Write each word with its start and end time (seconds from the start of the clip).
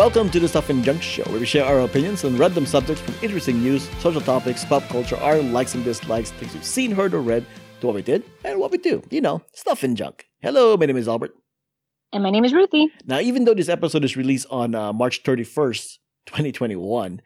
Welcome 0.00 0.30
to 0.30 0.40
the 0.40 0.48
Stuff 0.48 0.70
and 0.70 0.82
Junk 0.82 1.02
Show, 1.02 1.24
where 1.24 1.38
we 1.38 1.44
share 1.44 1.66
our 1.66 1.80
opinions 1.80 2.24
on 2.24 2.34
random 2.38 2.64
subjects 2.64 3.02
from 3.02 3.14
interesting 3.20 3.62
news, 3.62 3.86
social 3.98 4.22
topics, 4.22 4.64
pop 4.64 4.82
culture, 4.84 5.18
our 5.18 5.42
likes 5.42 5.74
and 5.74 5.84
dislikes, 5.84 6.30
things 6.30 6.54
we've 6.54 6.64
seen, 6.64 6.90
heard, 6.90 7.12
or 7.12 7.20
read, 7.20 7.44
to 7.82 7.86
what 7.86 7.94
we 7.96 8.00
did 8.00 8.24
and 8.42 8.58
what 8.58 8.70
we 8.70 8.78
do. 8.78 9.02
You 9.10 9.20
know, 9.20 9.42
stuff 9.52 9.82
and 9.82 9.94
junk. 9.98 10.26
Hello, 10.40 10.74
my 10.78 10.86
name 10.86 10.96
is 10.96 11.06
Albert. 11.06 11.34
And 12.14 12.22
my 12.22 12.30
name 12.30 12.46
is 12.46 12.54
Ruthie. 12.54 12.88
Now, 13.04 13.20
even 13.20 13.44
though 13.44 13.52
this 13.52 13.68
episode 13.68 14.02
is 14.02 14.16
released 14.16 14.46
on 14.50 14.74
uh, 14.74 14.94
March 14.94 15.22
31st, 15.22 15.98
2021, 16.24 17.20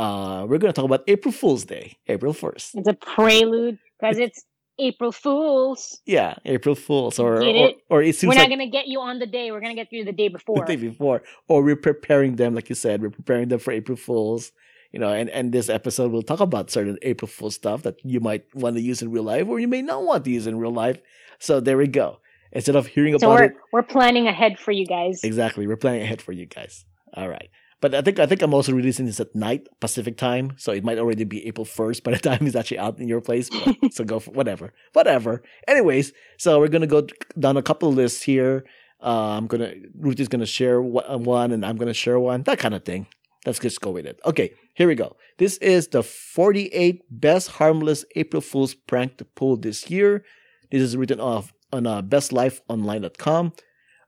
uh, 0.00 0.46
we're 0.48 0.58
going 0.58 0.72
to 0.72 0.72
talk 0.72 0.84
about 0.84 1.04
April 1.06 1.30
Fool's 1.30 1.64
Day, 1.64 1.96
April 2.08 2.34
1st. 2.34 2.70
It's 2.74 2.88
a 2.88 2.94
prelude 2.94 3.78
because 4.00 4.18
it's 4.18 4.44
April 4.78 5.12
Fools. 5.12 6.00
Yeah, 6.04 6.34
April 6.44 6.74
Fools, 6.74 7.18
or 7.18 7.42
or, 7.42 7.72
or 7.88 8.02
it 8.02 8.16
seems 8.16 8.28
We're 8.28 8.34
not 8.34 8.42
like 8.42 8.50
gonna 8.50 8.70
get 8.70 8.86
you 8.86 9.00
on 9.00 9.18
the 9.18 9.26
day. 9.26 9.50
We're 9.50 9.60
gonna 9.60 9.74
get 9.74 9.92
you 9.92 10.04
the 10.04 10.12
day 10.12 10.28
before. 10.28 10.60
the 10.66 10.76
day 10.76 10.76
before, 10.76 11.22
or 11.48 11.62
we're 11.62 11.76
preparing 11.76 12.36
them, 12.36 12.54
like 12.54 12.68
you 12.68 12.74
said, 12.74 13.00
we're 13.02 13.10
preparing 13.10 13.48
them 13.48 13.58
for 13.58 13.72
April 13.72 13.96
Fools. 13.96 14.52
You 14.92 15.00
know, 15.00 15.12
and 15.12 15.28
and 15.30 15.52
this 15.52 15.68
episode 15.68 16.12
we'll 16.12 16.22
talk 16.22 16.40
about 16.40 16.70
certain 16.70 16.98
April 17.02 17.28
Fool 17.28 17.50
stuff 17.50 17.82
that 17.82 17.96
you 18.04 18.20
might 18.20 18.44
want 18.54 18.76
to 18.76 18.82
use 18.82 19.02
in 19.02 19.10
real 19.10 19.24
life, 19.24 19.46
or 19.46 19.58
you 19.58 19.68
may 19.68 19.82
not 19.82 20.04
want 20.04 20.24
to 20.24 20.30
use 20.30 20.46
in 20.46 20.58
real 20.58 20.72
life. 20.72 21.00
So 21.38 21.60
there 21.60 21.76
we 21.76 21.86
go. 21.86 22.20
Instead 22.52 22.76
of 22.76 22.86
hearing 22.86 23.18
so 23.18 23.28
about 23.28 23.40
we're 23.40 23.44
it, 23.44 23.54
we're 23.72 23.82
planning 23.82 24.26
ahead 24.28 24.58
for 24.58 24.72
you 24.72 24.86
guys. 24.86 25.22
exactly, 25.24 25.66
we're 25.66 25.76
planning 25.76 26.02
ahead 26.02 26.22
for 26.22 26.32
you 26.32 26.46
guys. 26.46 26.84
All 27.14 27.28
right. 27.28 27.50
But 27.80 27.94
I 27.94 28.00
think 28.00 28.18
I 28.18 28.26
think 28.26 28.40
I'm 28.42 28.54
also 28.54 28.72
releasing 28.72 29.06
this 29.06 29.20
at 29.20 29.34
night 29.34 29.68
Pacific 29.80 30.16
time, 30.16 30.54
so 30.56 30.72
it 30.72 30.82
might 30.82 30.98
already 30.98 31.24
be 31.24 31.46
April 31.46 31.64
first 31.64 32.04
by 32.04 32.12
the 32.12 32.18
time 32.28 32.46
it's 32.46 32.56
actually 32.56 32.78
out 32.78 32.98
in 32.98 33.08
your 33.08 33.20
place. 33.20 33.50
But, 33.50 33.76
so 33.92 34.04
go 34.04 34.18
for 34.18 34.30
whatever, 34.30 34.72
whatever. 34.94 35.42
Anyways, 35.68 36.12
so 36.38 36.58
we're 36.58 36.68
gonna 36.68 36.86
go 36.86 37.06
down 37.38 37.56
a 37.56 37.62
couple 37.62 37.92
lists 37.92 38.22
here. 38.22 38.64
Uh, 39.02 39.36
I'm 39.36 39.46
gonna 39.46 39.74
Ruth 39.98 40.20
is 40.20 40.28
gonna 40.28 40.46
share 40.46 40.80
one, 40.80 41.24
one, 41.24 41.52
and 41.52 41.66
I'm 41.66 41.76
gonna 41.76 41.94
share 41.94 42.18
one, 42.18 42.44
that 42.44 42.58
kind 42.58 42.74
of 42.74 42.84
thing. 42.84 43.08
Let's 43.44 43.58
just 43.60 43.80
go 43.80 43.90
with 43.90 44.06
it. 44.06 44.18
Okay, 44.24 44.54
here 44.74 44.88
we 44.88 44.96
go. 44.96 45.16
This 45.38 45.56
is 45.58 45.88
the 45.88 46.02
48 46.02 47.02
best 47.10 47.48
harmless 47.48 48.04
April 48.16 48.40
Fool's 48.40 48.74
prank 48.74 49.18
to 49.18 49.24
pull 49.24 49.56
this 49.56 49.88
year. 49.88 50.24
This 50.72 50.82
is 50.82 50.96
written 50.96 51.20
off 51.20 51.52
on 51.72 51.86
uh, 51.86 52.02
bestlifeonline.com. 52.02 53.52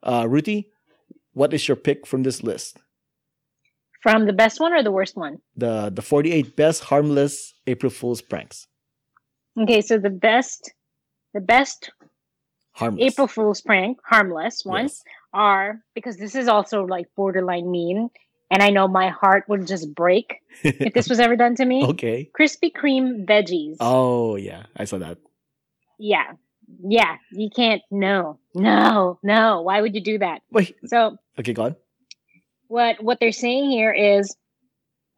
Uh, 0.02 0.26
Ruthie, 0.28 0.70
what 1.34 1.54
is 1.54 1.68
your 1.68 1.76
pick 1.76 2.04
from 2.06 2.24
this 2.24 2.42
list? 2.42 2.78
From 4.00 4.26
the 4.26 4.32
best 4.32 4.60
one 4.60 4.72
or 4.72 4.82
the 4.82 4.92
worst 4.92 5.16
one? 5.16 5.38
the 5.56 5.90
the 5.90 6.02
48 6.02 6.54
best 6.56 6.84
harmless 6.84 7.54
April 7.66 7.90
Fool's 7.90 8.22
pranks. 8.22 8.66
Okay, 9.60 9.80
so 9.80 9.98
the 9.98 10.10
best, 10.10 10.72
the 11.34 11.40
best 11.40 11.90
Harmless. 12.72 13.12
April 13.12 13.26
Fool's 13.26 13.60
prank, 13.60 13.98
harmless 14.04 14.64
ones, 14.64 15.02
Yes. 15.04 15.14
are 15.34 15.82
because 15.96 16.16
this 16.16 16.36
is 16.36 16.46
also 16.46 16.84
like 16.86 17.06
borderline 17.16 17.68
mean, 17.72 18.08
and 18.52 18.62
I 18.62 18.70
know 18.70 18.86
my 18.86 19.08
heart 19.08 19.44
would 19.48 19.66
just 19.66 19.92
break 19.94 20.36
if 20.62 20.94
this 20.94 21.08
was 21.08 21.18
ever 21.18 21.34
done 21.34 21.56
to 21.56 21.64
me. 21.64 21.84
okay. 21.86 22.30
Krispy 22.38 22.70
Kreme 22.72 23.26
veggies. 23.26 23.76
Oh 23.80 24.36
yeah, 24.36 24.66
I 24.76 24.84
saw 24.84 24.98
that. 24.98 25.18
Yeah, 25.98 26.34
yeah, 26.86 27.16
you 27.32 27.50
can't. 27.50 27.82
No, 27.90 28.38
no, 28.54 29.18
no. 29.24 29.62
Why 29.62 29.80
would 29.82 29.96
you 29.96 30.00
do 30.04 30.18
that? 30.18 30.42
Wait. 30.52 30.76
So 30.86 31.16
Okay, 31.36 31.52
go 31.52 31.64
on. 31.64 31.76
What 32.68 33.02
what 33.02 33.18
they're 33.20 33.32
saying 33.32 33.70
here 33.70 33.92
is 33.92 34.36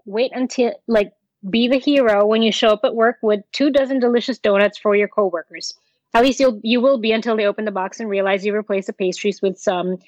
wait 0.04 0.32
until 0.34 0.72
like 0.86 1.12
be 1.48 1.68
the 1.68 1.78
hero 1.78 2.26
when 2.26 2.42
you 2.42 2.52
show 2.52 2.68
up 2.68 2.80
at 2.84 2.94
work 2.94 3.16
with 3.22 3.40
two 3.52 3.70
dozen 3.70 3.98
delicious 3.98 4.38
donuts 4.38 4.78
for 4.78 4.94
your 4.94 5.08
coworkers. 5.08 5.74
At 6.12 6.24
least 6.24 6.40
you'll 6.40 6.60
you 6.62 6.80
will 6.80 6.98
be 6.98 7.12
until 7.12 7.36
they 7.36 7.46
open 7.46 7.64
the 7.64 7.70
box 7.70 8.00
and 8.00 8.08
realize 8.08 8.44
you 8.44 8.55
replaced 8.55 8.86
the 8.86 8.92
pastries 8.92 9.42
with 9.42 9.58
some 9.58 9.98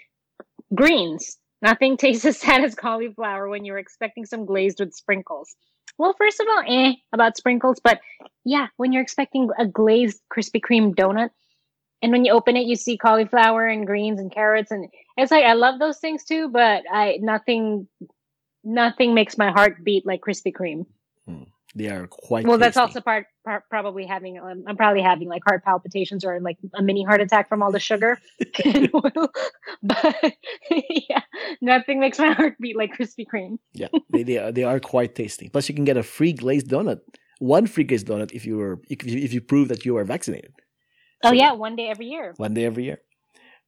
greens. 0.74 1.38
Nothing 1.60 1.96
tastes 1.98 2.24
as 2.24 2.38
sad 2.38 2.64
as 2.64 2.74
cauliflower 2.74 3.48
when 3.48 3.64
you're 3.64 3.78
expecting 3.78 4.24
some 4.26 4.46
glazed 4.46 4.80
with 4.80 4.94
sprinkles. 4.94 5.54
Well, 5.98 6.14
first 6.16 6.40
of 6.40 6.46
all, 6.48 6.62
eh 6.66 6.94
about 7.12 7.36
sprinkles, 7.36 7.80
but 7.82 8.00
yeah, 8.44 8.68
when 8.76 8.92
you're 8.92 9.02
expecting 9.02 9.50
a 9.58 9.66
glazed 9.66 10.20
Krispy 10.32 10.60
Kreme 10.60 10.94
donut, 10.94 11.30
and 12.02 12.12
when 12.12 12.24
you 12.24 12.32
open 12.32 12.56
it, 12.56 12.66
you 12.66 12.76
see 12.76 12.98
cauliflower 12.98 13.66
and 13.66 13.86
greens 13.86 14.20
and 14.20 14.32
carrots, 14.32 14.70
and 14.70 14.88
it's 15.16 15.30
like 15.30 15.44
I 15.44 15.54
love 15.54 15.78
those 15.78 15.98
things 15.98 16.24
too, 16.24 16.48
but 16.48 16.82
I 16.90 17.18
nothing 17.20 17.88
nothing 18.64 19.14
makes 19.14 19.38
my 19.38 19.50
heart 19.50 19.82
beat 19.84 20.06
like 20.06 20.20
Krispy 20.20 20.52
Kreme. 20.52 20.86
They 21.74 21.88
are 21.88 22.06
quite. 22.06 22.46
Well, 22.46 22.58
that's 22.58 22.76
also 22.76 23.00
part, 23.00 23.26
part 23.44 23.64
probably 23.70 24.04
having 24.04 24.38
um, 24.38 24.64
I'm 24.66 24.76
probably 24.76 25.00
having 25.00 25.28
like 25.28 25.42
heart 25.46 25.64
palpitations 25.64 26.24
or 26.24 26.38
like 26.40 26.58
a 26.74 26.82
mini 26.82 27.02
heart 27.02 27.22
attack 27.22 27.48
from 27.48 27.62
all 27.62 27.72
the 27.72 27.80
sugar 27.80 28.18
and 28.64 28.90
oil. 28.94 29.28
But 29.82 30.34
yeah, 30.70 31.22
nothing 31.60 31.98
makes 31.98 32.18
my 32.18 32.32
heart 32.32 32.56
beat 32.60 32.76
like 32.76 32.96
Krispy 32.96 33.24
Kreme. 33.26 33.58
yeah, 33.72 33.88
they 34.10 34.22
they 34.22 34.38
are, 34.38 34.52
they 34.52 34.64
are 34.64 34.80
quite 34.80 35.14
tasty. 35.14 35.48
Plus, 35.48 35.68
you 35.68 35.74
can 35.74 35.84
get 35.84 35.96
a 35.96 36.02
free 36.02 36.32
glazed 36.32 36.68
donut. 36.68 37.00
One 37.38 37.66
free 37.66 37.84
glazed 37.84 38.06
donut 38.06 38.32
if 38.32 38.44
you 38.44 38.58
were 38.58 38.80
if 38.90 39.04
you, 39.04 39.18
if 39.18 39.32
you 39.32 39.40
prove 39.40 39.68
that 39.68 39.86
you 39.86 39.96
are 39.96 40.04
vaccinated. 40.04 40.52
Oh 41.24 41.32
yeah, 41.32 41.52
one 41.52 41.76
day 41.76 41.88
every 41.88 42.06
year. 42.06 42.34
one 42.36 42.54
day 42.54 42.64
every 42.64 42.84
year. 42.84 43.00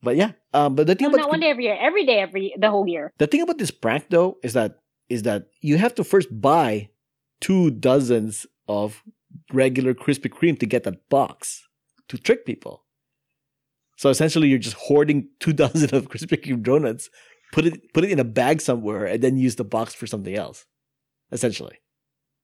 But 0.02 0.16
yeah, 0.16 0.32
um, 0.52 0.74
but 0.74 0.86
the 0.86 0.94
thing 0.94 1.08
No, 1.08 1.14
about 1.14 1.22
not 1.24 1.30
one 1.30 1.40
day 1.40 1.48
every 1.50 1.64
year. 1.64 1.78
Every 1.80 2.04
day 2.04 2.18
every 2.18 2.54
the 2.58 2.70
whole 2.70 2.86
year. 2.86 3.12
the 3.18 3.26
thing 3.26 3.40
about 3.42 3.58
this 3.58 3.70
prank 3.70 4.06
though 4.10 4.36
is 4.42 4.52
that 4.52 4.80
is 5.08 5.22
that 5.22 5.48
you 5.60 5.76
have 5.78 5.94
to 5.96 6.04
first 6.04 6.28
buy 6.40 6.88
two 7.40 7.70
dozens 7.70 8.46
of 8.68 9.02
regular 9.52 9.94
Krispy 9.94 10.28
Kreme 10.30 10.58
to 10.60 10.66
get 10.66 10.84
that 10.84 11.08
box 11.08 11.66
to 12.08 12.18
trick 12.18 12.44
people. 12.44 12.84
So 13.96 14.10
essentially, 14.10 14.48
you're 14.48 14.58
just 14.58 14.76
hoarding 14.76 15.28
two 15.40 15.52
dozen 15.64 15.94
of 15.94 16.08
Krispy 16.08 16.42
Kreme 16.42 16.62
donuts, 16.62 17.08
put 17.52 17.64
it 17.64 17.92
put 17.94 18.04
it 18.04 18.10
in 18.10 18.18
a 18.18 18.24
bag 18.24 18.60
somewhere, 18.60 19.06
and 19.06 19.22
then 19.22 19.36
use 19.38 19.56
the 19.56 19.64
box 19.64 19.94
for 19.94 20.06
something 20.06 20.34
else. 20.34 20.66
Essentially, 21.32 21.78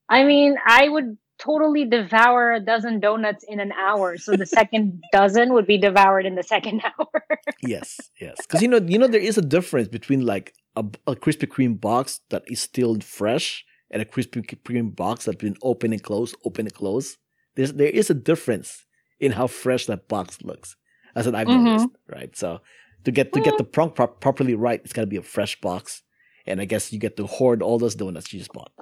I 0.09 0.25
mean, 0.25 0.56
I 0.66 0.88
would 0.88 1.19
totally 1.40 1.84
devour 1.84 2.52
a 2.52 2.60
dozen 2.60 3.00
donuts 3.00 3.44
in 3.48 3.58
an 3.60 3.72
hour. 3.72 4.16
So 4.18 4.36
the 4.36 4.46
second 4.46 5.02
dozen 5.12 5.52
would 5.54 5.66
be 5.66 5.78
devoured 5.78 6.26
in 6.26 6.34
the 6.34 6.42
second 6.42 6.82
hour. 6.98 7.22
yes, 7.62 7.98
yes, 8.20 8.36
because 8.42 8.60
you 8.62 8.68
know 8.68 8.80
you 8.92 8.98
know 8.98 9.08
there 9.08 9.20
is 9.20 9.38
a 9.38 9.42
difference 9.42 9.88
between 9.88 10.24
like 10.26 10.54
a, 10.76 10.84
a 11.06 11.14
Krispy 11.16 11.46
Kreme 11.48 11.80
box 11.80 12.20
that 12.30 12.42
is 12.46 12.60
still 12.60 12.98
fresh 13.00 13.64
and 13.90 14.00
a 14.02 14.04
Krispy 14.04 14.44
Kreme 14.64 14.94
box 14.94 15.24
that's 15.24 15.36
been 15.38 15.56
open 15.62 15.92
and 15.92 16.02
closed, 16.02 16.36
open 16.44 16.66
and 16.66 16.74
closed. 16.74 17.16
There's 17.56 17.72
there 17.72 17.88
is 18.00 18.10
a 18.10 18.14
difference 18.14 18.84
in 19.18 19.32
how 19.32 19.46
fresh 19.46 19.86
that 19.86 20.08
box 20.08 20.38
looks. 20.42 20.76
That's 21.14 21.26
what 21.26 21.34
I've 21.34 21.48
Mhm. 21.48 21.64
noticed, 21.64 21.88
right? 22.08 22.36
So 22.36 22.60
to 23.04 23.10
get 23.10 23.32
to 23.32 23.40
get 23.40 23.56
the 23.58 23.64
prank 23.64 23.94
pro- 23.96 24.06
properly 24.24 24.54
right, 24.54 24.80
it's 24.84 24.92
got 24.92 25.02
to 25.02 25.06
be 25.08 25.16
a 25.16 25.22
fresh 25.36 25.60
box, 25.60 26.02
and 26.46 26.60
I 26.60 26.64
guess 26.66 26.92
you 26.92 26.98
get 27.00 27.16
to 27.16 27.26
hoard 27.26 27.62
all 27.62 27.78
those 27.78 27.96
donuts 27.96 28.32
you 28.32 28.38
just 28.38 28.52
bought. 28.52 28.72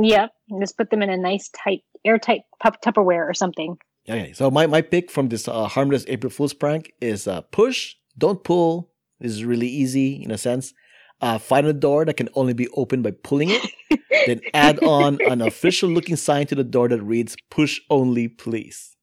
Yep. 0.00 0.30
And 0.48 0.60
just 0.60 0.76
put 0.76 0.90
them 0.90 1.02
in 1.02 1.10
a 1.10 1.16
nice 1.16 1.48
tight 1.50 1.82
airtight 2.04 2.42
pup- 2.60 2.82
Tupperware 2.82 3.28
or 3.28 3.34
something. 3.34 3.76
Okay, 4.08 4.32
so 4.32 4.50
my, 4.50 4.66
my 4.66 4.80
pick 4.80 5.10
from 5.10 5.28
this 5.28 5.46
uh, 5.46 5.66
harmless 5.66 6.04
April 6.08 6.30
Fool's 6.30 6.54
prank 6.54 6.92
is 7.00 7.28
uh, 7.28 7.42
push, 7.42 7.94
don't 8.16 8.42
pull. 8.42 8.90
This 9.20 9.32
is 9.32 9.44
really 9.44 9.68
easy 9.68 10.22
in 10.22 10.30
a 10.30 10.38
sense. 10.38 10.72
Uh, 11.20 11.38
find 11.38 11.66
a 11.66 11.74
door 11.74 12.06
that 12.06 12.16
can 12.16 12.30
only 12.34 12.54
be 12.54 12.68
opened 12.68 13.02
by 13.02 13.10
pulling 13.10 13.50
it. 13.50 13.70
then 14.26 14.40
add 14.54 14.82
on 14.82 15.18
an 15.26 15.42
official 15.42 15.88
looking 15.88 16.16
sign 16.16 16.46
to 16.46 16.54
the 16.54 16.64
door 16.64 16.88
that 16.88 17.02
reads 17.02 17.36
push 17.50 17.80
only, 17.90 18.28
please. 18.28 18.96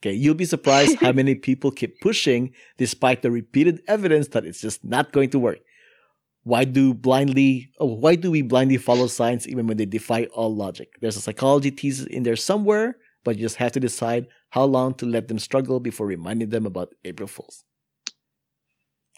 Okay, 0.00 0.12
you'll 0.12 0.34
be 0.34 0.44
surprised 0.44 0.98
how 0.98 1.12
many 1.20 1.34
people 1.34 1.70
keep 1.70 2.00
pushing 2.00 2.52
despite 2.76 3.22
the 3.22 3.30
repeated 3.30 3.82
evidence 3.88 4.28
that 4.28 4.44
it's 4.44 4.60
just 4.60 4.84
not 4.84 5.12
going 5.12 5.30
to 5.30 5.38
work. 5.38 5.58
Why 6.44 6.64
do 6.64 6.94
blindly 6.94 7.70
oh, 7.78 7.86
why 7.86 8.14
do 8.14 8.30
we 8.30 8.42
blindly 8.42 8.78
follow 8.78 9.06
signs 9.06 9.46
even 9.46 9.66
when 9.66 9.76
they 9.76 9.86
defy 9.86 10.24
all 10.26 10.54
logic? 10.54 10.88
There's 11.00 11.16
a 11.16 11.20
psychology 11.20 11.70
thesis 11.70 12.06
in 12.06 12.22
there 12.22 12.36
somewhere, 12.36 12.96
but 13.24 13.36
you 13.36 13.42
just 13.42 13.56
have 13.56 13.72
to 13.72 13.80
decide 13.80 14.28
how 14.50 14.64
long 14.64 14.94
to 14.94 15.06
let 15.06 15.28
them 15.28 15.38
struggle 15.38 15.80
before 15.80 16.06
reminding 16.06 16.48
them 16.50 16.64
about 16.64 16.94
April 17.04 17.28
Fools. 17.28 17.64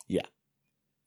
Yeah. 0.08 0.26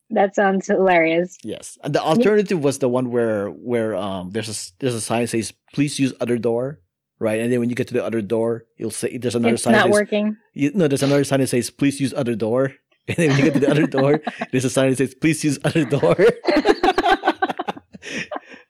That 0.10 0.36
sounds 0.36 0.68
hilarious. 0.68 1.38
Yes, 1.44 1.78
and 1.84 1.94
the 1.96 2.02
alternative 2.02 2.64
was 2.64 2.78
the 2.78 2.88
one 2.88 3.10
where 3.10 3.48
where 3.48 3.96
um 3.96 4.30
there's 4.30 4.50
a 4.50 4.72
there's 4.80 4.94
a 4.94 5.02
sign 5.02 5.22
that 5.22 5.30
says 5.30 5.54
please 5.74 6.00
use 6.00 6.14
other 6.22 6.38
door, 6.38 6.80
right? 7.20 7.40
And 7.40 7.52
then 7.52 7.60
when 7.60 7.70
you 7.70 7.76
get 7.76 7.88
to 7.88 7.94
the 7.94 8.06
other 8.06 8.22
door, 8.22 8.66
you'll 8.78 8.92
say 8.92 9.18
there's 9.18 9.34
another 9.34 9.56
it's 9.56 9.64
sign. 9.64 9.74
not 9.74 9.86
says, 9.86 9.92
working. 9.94 10.38
You, 10.54 10.72
no, 10.76 10.88
there's 10.88 11.04
another 11.04 11.24
sign 11.24 11.40
that 11.40 11.48
says 11.48 11.72
please 11.72 12.00
use 12.00 12.14
other 12.14 12.36
door. 12.36 12.74
And 13.08 13.18
then 13.18 13.30
when 13.30 13.38
you 13.38 13.44
get 13.44 13.54
to 13.56 13.60
the 13.60 13.70
other 13.70 13.86
door, 13.88 14.22
there's 14.52 14.64
a 14.66 14.70
sign 14.70 14.90
that 14.92 14.98
says 14.98 15.14
please 15.16 15.44
use 15.44 15.60
other 15.66 15.84
door. 15.86 16.16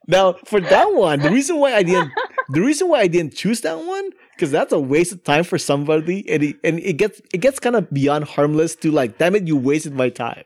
now 0.06 0.34
for 0.44 0.60
that 0.60 0.92
one, 0.94 1.20
the 1.20 1.30
reason 1.30 1.56
why 1.58 1.74
I 1.74 1.82
didn't 1.82 2.10
the 2.50 2.60
reason 2.60 2.88
why 2.88 3.00
I 3.00 3.06
didn't 3.06 3.34
choose 3.34 3.62
that 3.62 3.78
one 3.78 4.10
because 4.34 4.50
that's 4.50 4.72
a 4.72 4.78
waste 4.78 5.12
of 5.12 5.24
time 5.24 5.44
for 5.44 5.58
somebody, 5.58 6.28
and 6.28 6.42
it, 6.42 6.56
and 6.64 6.78
it 6.80 6.94
gets 6.94 7.20
it 7.32 7.38
gets 7.38 7.58
kind 7.58 7.76
of 7.76 7.90
beyond 7.92 8.24
harmless 8.24 8.74
to 8.76 8.90
like, 8.90 9.18
damn 9.18 9.34
it, 9.34 9.46
you 9.46 9.56
wasted 9.56 9.94
my 9.94 10.08
time, 10.10 10.44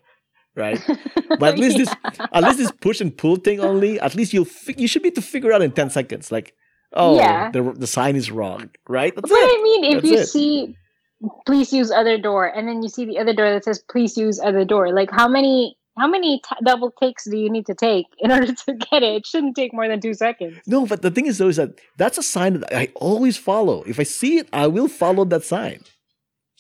right? 0.54 0.80
But 1.38 1.54
at 1.54 1.58
least 1.58 1.76
this 1.76 1.94
at 2.32 2.42
least 2.44 2.58
this 2.58 2.70
push 2.72 3.00
and 3.00 3.16
pull 3.16 3.36
thing 3.36 3.60
only, 3.60 4.00
at 4.00 4.14
least 4.14 4.32
you'll 4.32 4.44
fi- 4.46 4.74
you 4.78 4.88
should 4.88 5.02
be 5.02 5.08
able 5.08 5.16
to 5.16 5.22
figure 5.22 5.52
out 5.52 5.60
in 5.62 5.72
ten 5.72 5.90
seconds, 5.90 6.32
like, 6.32 6.54
oh, 6.94 7.16
Yeah. 7.16 7.50
the 7.50 7.62
the 7.72 7.86
sign 7.86 8.16
is 8.16 8.30
wrong, 8.30 8.70
right? 8.88 9.14
That's 9.14 9.28
But 9.28 9.36
it. 9.38 9.58
I 9.58 9.62
mean, 9.62 9.84
if 9.84 10.02
That's 10.02 10.10
you 10.12 10.18
it. 10.18 10.26
see, 10.26 10.76
please 11.46 11.72
use 11.72 11.90
other 11.90 12.18
door, 12.18 12.46
and 12.46 12.68
then 12.68 12.82
you 12.82 12.88
see 12.88 13.04
the 13.04 13.18
other 13.18 13.34
door 13.34 13.52
that 13.52 13.64
says 13.64 13.82
please 13.90 14.16
use 14.16 14.40
other 14.40 14.64
door. 14.64 14.92
Like 14.92 15.10
how 15.10 15.28
many 15.28 15.76
how 15.98 16.06
many 16.06 16.38
t- 16.38 16.64
double 16.64 16.92
takes 16.92 17.24
do 17.28 17.36
you 17.36 17.50
need 17.50 17.66
to 17.66 17.74
take 17.74 18.06
in 18.18 18.30
order 18.36 18.52
to 18.52 18.74
get 18.74 19.02
it? 19.02 19.16
It 19.16 19.26
shouldn't 19.26 19.56
take 19.56 19.72
more 19.74 19.88
than 19.88 20.00
two 20.00 20.14
seconds. 20.14 20.58
No, 20.66 20.86
but 20.86 21.02
the 21.02 21.10
thing 21.10 21.26
is 21.26 21.38
though 21.38 21.48
is 21.48 21.56
that 21.56 21.78
that's 21.96 22.18
a 22.18 22.22
sign 22.22 22.60
that 22.60 22.74
I 22.74 22.88
always 22.94 23.36
follow. 23.36 23.82
If 23.82 23.98
I 23.98 24.04
see 24.04 24.38
it, 24.38 24.48
I 24.52 24.66
will 24.66 24.88
follow 24.88 25.24
that 25.26 25.44
sign. 25.44 25.82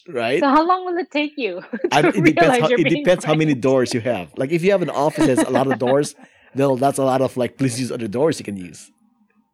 Right? 0.08 0.40
So 0.40 0.48
how 0.48 0.66
long 0.66 0.86
will 0.86 0.96
it 0.96 1.10
take 1.10 1.34
you? 1.36 1.62
I, 1.92 2.08
it 2.08 2.24
depends. 2.24 2.58
How, 2.60 2.68
it 2.68 2.88
depends 2.88 3.24
how 3.24 3.34
many 3.34 3.54
doors 3.54 3.92
you 3.92 4.00
have. 4.00 4.32
Like 4.36 4.50
if 4.50 4.62
you 4.64 4.70
have 4.70 4.82
an 4.82 4.90
office 4.90 5.26
that 5.26 5.38
has 5.38 5.46
a 5.46 5.50
lot 5.50 5.70
of 5.70 5.78
doors, 5.78 6.14
then 6.54 6.76
that's 6.76 6.98
a 6.98 7.04
lot 7.04 7.20
of 7.20 7.36
like 7.36 7.58
please 7.58 7.78
use 7.78 7.92
other 7.92 8.08
doors 8.08 8.38
you 8.38 8.44
can 8.44 8.56
use. 8.56 8.90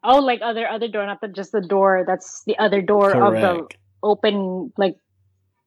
Oh, 0.03 0.19
like 0.19 0.41
other 0.41 0.67
other 0.67 0.87
door, 0.87 1.05
not 1.05 1.19
the, 1.19 1.27
just 1.27 1.51
the 1.51 1.61
door. 1.61 2.05
That's 2.07 2.43
the 2.45 2.57
other 2.57 2.81
door 2.81 3.11
of 3.11 3.33
the 3.33 3.39
Correct. 3.39 3.77
Open, 4.03 4.71
like 4.77 4.97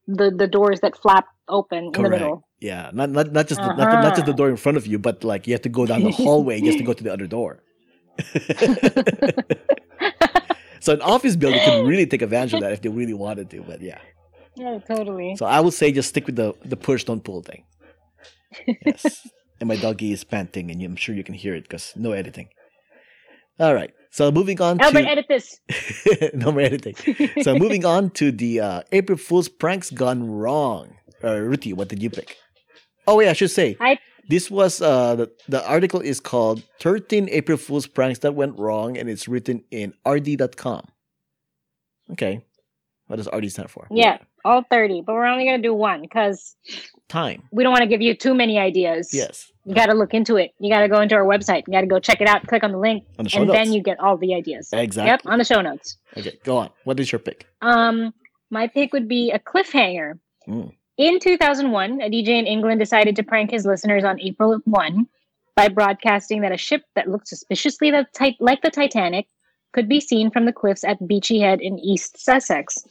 the 0.06 0.30
the 0.30 0.46
doors 0.46 0.80
that 0.80 0.96
flap 0.96 1.26
open 1.48 1.92
in 1.94 2.02
the 2.02 2.10
middle. 2.10 2.46
Yeah, 2.60 2.90
not 2.92 3.10
not 3.10 3.32
not 3.32 3.48
just 3.48 3.62
the, 3.62 3.70
not, 3.70 3.92
not 3.92 4.14
just 4.14 4.26
the 4.26 4.32
Uh-huh. 4.32 4.32
door 4.32 4.48
in 4.50 4.56
front 4.56 4.76
of 4.76 4.86
you, 4.86 4.98
but 4.98 5.25
like 5.25 5.46
you 5.46 5.54
have 5.54 5.62
to 5.62 5.69
go 5.69 5.86
down 5.86 6.02
the 6.02 6.10
hallway 6.25 6.60
just 6.60 6.78
to 6.78 6.84
go 6.84 6.92
to 6.92 7.04
the 7.04 7.12
other 7.12 7.26
door. 7.26 7.62
so 10.80 10.92
an 10.92 11.00
office 11.02 11.36
building 11.36 11.62
could 11.62 11.75
really 11.75 12.06
take 12.06 12.22
advantage 12.22 12.54
of 12.54 12.60
that 12.60 12.72
if 12.72 12.82
they 12.82 12.88
really 12.88 13.14
wanted 13.14 13.50
to. 13.50 13.62
But 13.62 13.80
yeah, 13.80 13.98
yeah, 14.56 14.78
totally. 14.86 15.34
so 15.34 15.46
I 15.46 15.60
would 15.60 15.75
say 15.75 15.92
just 15.92 16.08
stick 16.10 16.26
with 16.26 16.36
the 16.36 16.54
the 16.64 16.76
push 16.76 17.04
don't 17.04 17.22
pull 17.25 17.42
thing. 17.42 17.64
Yes, 18.84 19.26
and 19.60 19.69
my 19.69 19.76
doggy 19.76 20.12
is 20.12 20.25
panting, 20.25 20.70
and 20.70 20.82
I'm 20.82 20.96
sure 20.96 21.14
you 21.14 21.25
can 21.25 21.34
hear 21.34 21.54
it 21.54 21.62
because 21.64 21.92
no 21.96 22.12
editing. 22.12 22.48
All 23.60 23.75
right, 23.75 23.92
so 24.10 24.31
moving 24.31 24.60
on 24.60 24.81
Albert, 24.81 25.02
to 25.02 25.08
edit 25.08 25.26
this. 25.28 25.60
no 26.34 26.52
more 26.52 26.60
editing. 26.62 26.94
So 27.43 27.55
moving 27.56 27.84
on 27.84 28.10
to 28.10 28.31
the 28.32 28.60
uh, 28.60 28.82
April 28.93 29.19
Fool's 29.19 29.49
pranks 29.49 29.90
gone 29.90 30.31
wrong. 30.31 30.94
Uh, 31.22 31.37
Ruthie, 31.38 31.72
what 31.72 31.88
did 31.88 32.02
you 32.02 32.10
pick? 32.10 32.37
Oh 33.06 33.16
wait, 33.16 33.28
I 33.28 33.32
should 33.32 33.50
say 33.50 33.76
I- 33.81 33.99
this 34.28 34.50
was 34.50 34.82
uh 34.82 35.14
the, 35.16 35.32
the 35.49 35.66
article 35.66 36.00
is 36.00 36.20
called 36.20 36.62
13 36.81 37.28
April 37.31 37.56
Fool's 37.56 37.87
pranks 37.87 38.19
that 38.20 38.34
went 38.34 38.58
wrong 38.58 38.96
and 38.99 39.08
it's 39.08 39.26
written 39.26 39.64
in 39.70 39.94
rd.com. 40.06 40.84
Okay. 42.12 42.43
What 43.06 43.16
does 43.16 43.28
RD 43.32 43.50
stand 43.50 43.70
for? 43.70 43.87
Yeah, 43.90 44.19
all 44.49 44.62
thirty, 44.71 45.03
but 45.05 45.15
we're 45.15 45.27
only 45.27 45.45
gonna 45.45 45.62
do 45.62 45.75
one 45.75 46.00
because 46.03 46.56
Time. 47.09 47.43
we 47.53 47.62
don't 47.62 47.73
want 47.73 47.83
to 47.83 47.89
give 47.89 48.00
you 48.00 48.15
too 48.15 48.35
many 48.35 48.59
ideas. 48.59 49.12
Yes. 49.12 49.53
You 49.65 49.75
got 49.75 49.87
to 49.87 49.95
look 49.95 50.15
into 50.15 50.37
it. 50.37 50.53
You 50.59 50.71
got 50.73 50.81
to 50.81 50.89
go 50.89 51.00
into 51.03 51.15
our 51.15 51.25
website. 51.25 51.65
You 51.67 51.73
got 51.73 51.83
to 51.83 51.87
go 51.87 52.00
check 52.00 52.23
it 52.23 52.27
out. 52.27 52.47
Click 52.47 52.65
on 52.65 52.73
the 52.73 52.79
link, 52.79 53.05
On 53.19 53.27
the 53.27 53.37
and 53.37 53.47
notes. 53.49 53.59
then 53.59 53.73
you 53.75 53.83
get 53.83 54.00
all 54.00 54.17
the 54.17 54.35
ideas. 54.35 54.71
Exactly. 54.73 55.11
Yep, 55.11 55.21
on 55.27 55.39
the 55.39 55.45
show 55.45 55.61
notes. 55.61 55.99
Okay, 56.17 56.39
go 56.43 56.56
on. 56.56 56.71
What 56.85 56.99
is 56.99 57.12
your 57.12 57.19
pick? 57.19 57.47
Um, 57.61 58.15
my 58.50 58.67
pick 58.67 58.95
would 58.95 59.09
be 59.09 59.31
a 59.31 59.39
cliffhanger. 59.39 60.19
Mm. 60.49 60.73
In 60.97 61.21
2001, 61.21 62.00
a 62.00 62.09
DJ 62.09 62.29
in 62.39 62.47
England 62.47 62.81
decided 62.81 63.15
to 63.17 63.23
prank 63.23 63.50
his 63.50 63.67
listeners 63.67 64.05
on 64.05 64.19
April 64.21 64.59
1 64.65 65.06
by 65.55 65.69
broadcasting 65.69 66.41
that 66.41 66.53
a 66.53 66.56
ship 66.56 66.83
that 66.95 67.09
looked 67.09 67.29
suspiciously 67.29 67.93
like 67.93 68.62
the 68.62 68.71
Titanic 68.71 69.27
could 69.73 69.89
be 69.89 70.00
seen 70.00 70.31
from 70.31 70.47
the 70.47 70.53
cliffs 70.53 70.83
at 70.83 71.06
Beachy 71.06 71.41
Head 71.41 71.61
in 71.61 71.79
East 71.79 72.19
Sussex. 72.19 72.85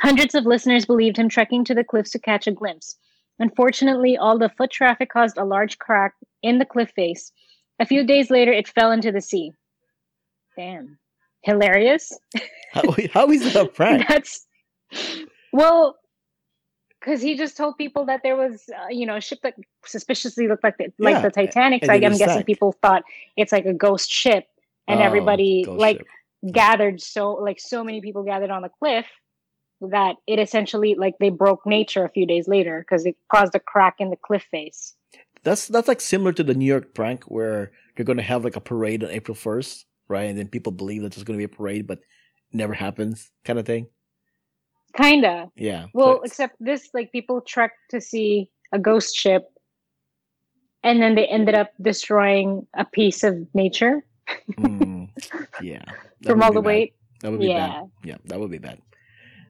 Hundreds 0.00 0.34
of 0.34 0.46
listeners 0.46 0.86
believed 0.86 1.16
him 1.16 1.28
trekking 1.28 1.64
to 1.64 1.74
the 1.74 1.84
cliffs 1.84 2.10
to 2.12 2.18
catch 2.18 2.46
a 2.46 2.52
glimpse. 2.52 2.96
Unfortunately, 3.38 4.16
all 4.16 4.38
the 4.38 4.48
foot 4.48 4.70
traffic 4.70 5.10
caused 5.10 5.36
a 5.36 5.44
large 5.44 5.78
crack 5.78 6.14
in 6.42 6.58
the 6.58 6.64
cliff 6.64 6.90
face. 6.96 7.32
A 7.78 7.86
few 7.86 8.04
days 8.04 8.30
later, 8.30 8.52
it 8.52 8.66
fell 8.66 8.90
into 8.90 9.12
the 9.12 9.20
sea. 9.20 9.52
Damn. 10.56 10.98
Hilarious. 11.42 12.12
How, 12.72 12.82
how 13.12 13.30
is 13.30 13.52
that 13.52 13.64
a 13.64 13.68
prank? 13.68 14.08
That's 14.08 14.46
well, 15.52 15.96
because 16.98 17.22
he 17.22 17.36
just 17.36 17.56
told 17.56 17.78
people 17.78 18.06
that 18.06 18.22
there 18.24 18.36
was, 18.36 18.64
uh, 18.76 18.88
you 18.90 19.06
know, 19.06 19.16
a 19.16 19.20
ship 19.20 19.38
that 19.42 19.54
suspiciously 19.84 20.48
looked 20.48 20.64
like 20.64 20.76
the, 20.78 20.92
like 20.98 21.22
the 21.22 21.30
Titanic. 21.30 21.84
So 21.84 21.92
I'm 21.92 22.00
guessing 22.00 22.18
sank. 22.28 22.46
people 22.46 22.72
thought 22.82 23.04
it's 23.36 23.52
like 23.52 23.66
a 23.66 23.72
ghost 23.74 24.10
ship, 24.10 24.46
and 24.88 25.00
Oh, 25.00 25.04
everybody 25.04 25.64
like 25.68 25.98
ship. 25.98 26.06
gathered 26.52 27.00
so 27.00 27.34
like 27.34 27.60
so 27.60 27.84
many 27.84 28.00
people 28.00 28.24
gathered 28.24 28.50
on 28.50 28.62
the 28.62 28.68
cliff 28.68 29.06
that 29.80 30.16
it 30.26 30.38
essentially 30.38 30.94
like 30.94 31.14
they 31.20 31.30
broke 31.30 31.64
nature 31.66 32.04
a 32.04 32.10
few 32.10 32.26
days 32.26 32.48
later 32.48 32.84
because 32.86 33.06
it 33.06 33.16
caused 33.32 33.54
a 33.54 33.60
crack 33.60 33.96
in 33.98 34.10
the 34.10 34.16
cliff 34.16 34.46
face. 34.50 34.94
That's 35.44 35.68
that's 35.68 35.88
like 35.88 36.00
similar 36.00 36.32
to 36.32 36.42
the 36.42 36.54
New 36.54 36.66
York 36.66 36.94
prank 36.94 37.24
where 37.24 37.72
you're 37.96 38.04
gonna 38.04 38.22
have 38.22 38.44
like 38.44 38.56
a 38.56 38.60
parade 38.60 39.04
on 39.04 39.10
April 39.10 39.34
first, 39.34 39.86
right? 40.08 40.24
And 40.24 40.38
then 40.38 40.48
people 40.48 40.72
believe 40.72 41.02
that 41.02 41.12
there's 41.12 41.24
gonna 41.24 41.38
be 41.38 41.44
a 41.44 41.48
parade, 41.48 41.86
but 41.86 42.00
never 42.52 42.74
happens, 42.74 43.30
kind 43.44 43.58
of 43.58 43.66
thing. 43.66 43.86
Kinda. 44.96 45.50
Yeah. 45.54 45.86
Well, 45.92 46.22
except 46.24 46.56
this, 46.60 46.88
like 46.94 47.12
people 47.12 47.40
trekked 47.40 47.76
to 47.90 48.00
see 48.00 48.50
a 48.72 48.78
ghost 48.78 49.14
ship, 49.14 49.46
and 50.82 51.00
then 51.00 51.14
they 51.14 51.26
ended 51.26 51.54
up 51.54 51.72
destroying 51.80 52.66
a 52.74 52.84
piece 52.84 53.22
of 53.22 53.36
nature 53.54 54.02
mm, 54.58 55.08
yeah. 55.62 55.82
From 56.24 56.42
all 56.42 56.52
the 56.52 56.60
bad. 56.60 56.66
weight. 56.66 56.94
That 57.20 57.30
would 57.30 57.40
be 57.40 57.48
Yeah. 57.48 57.68
bad. 57.68 57.90
Yeah, 58.04 58.16
that 58.26 58.40
would 58.40 58.50
be 58.50 58.58
bad. 58.58 58.80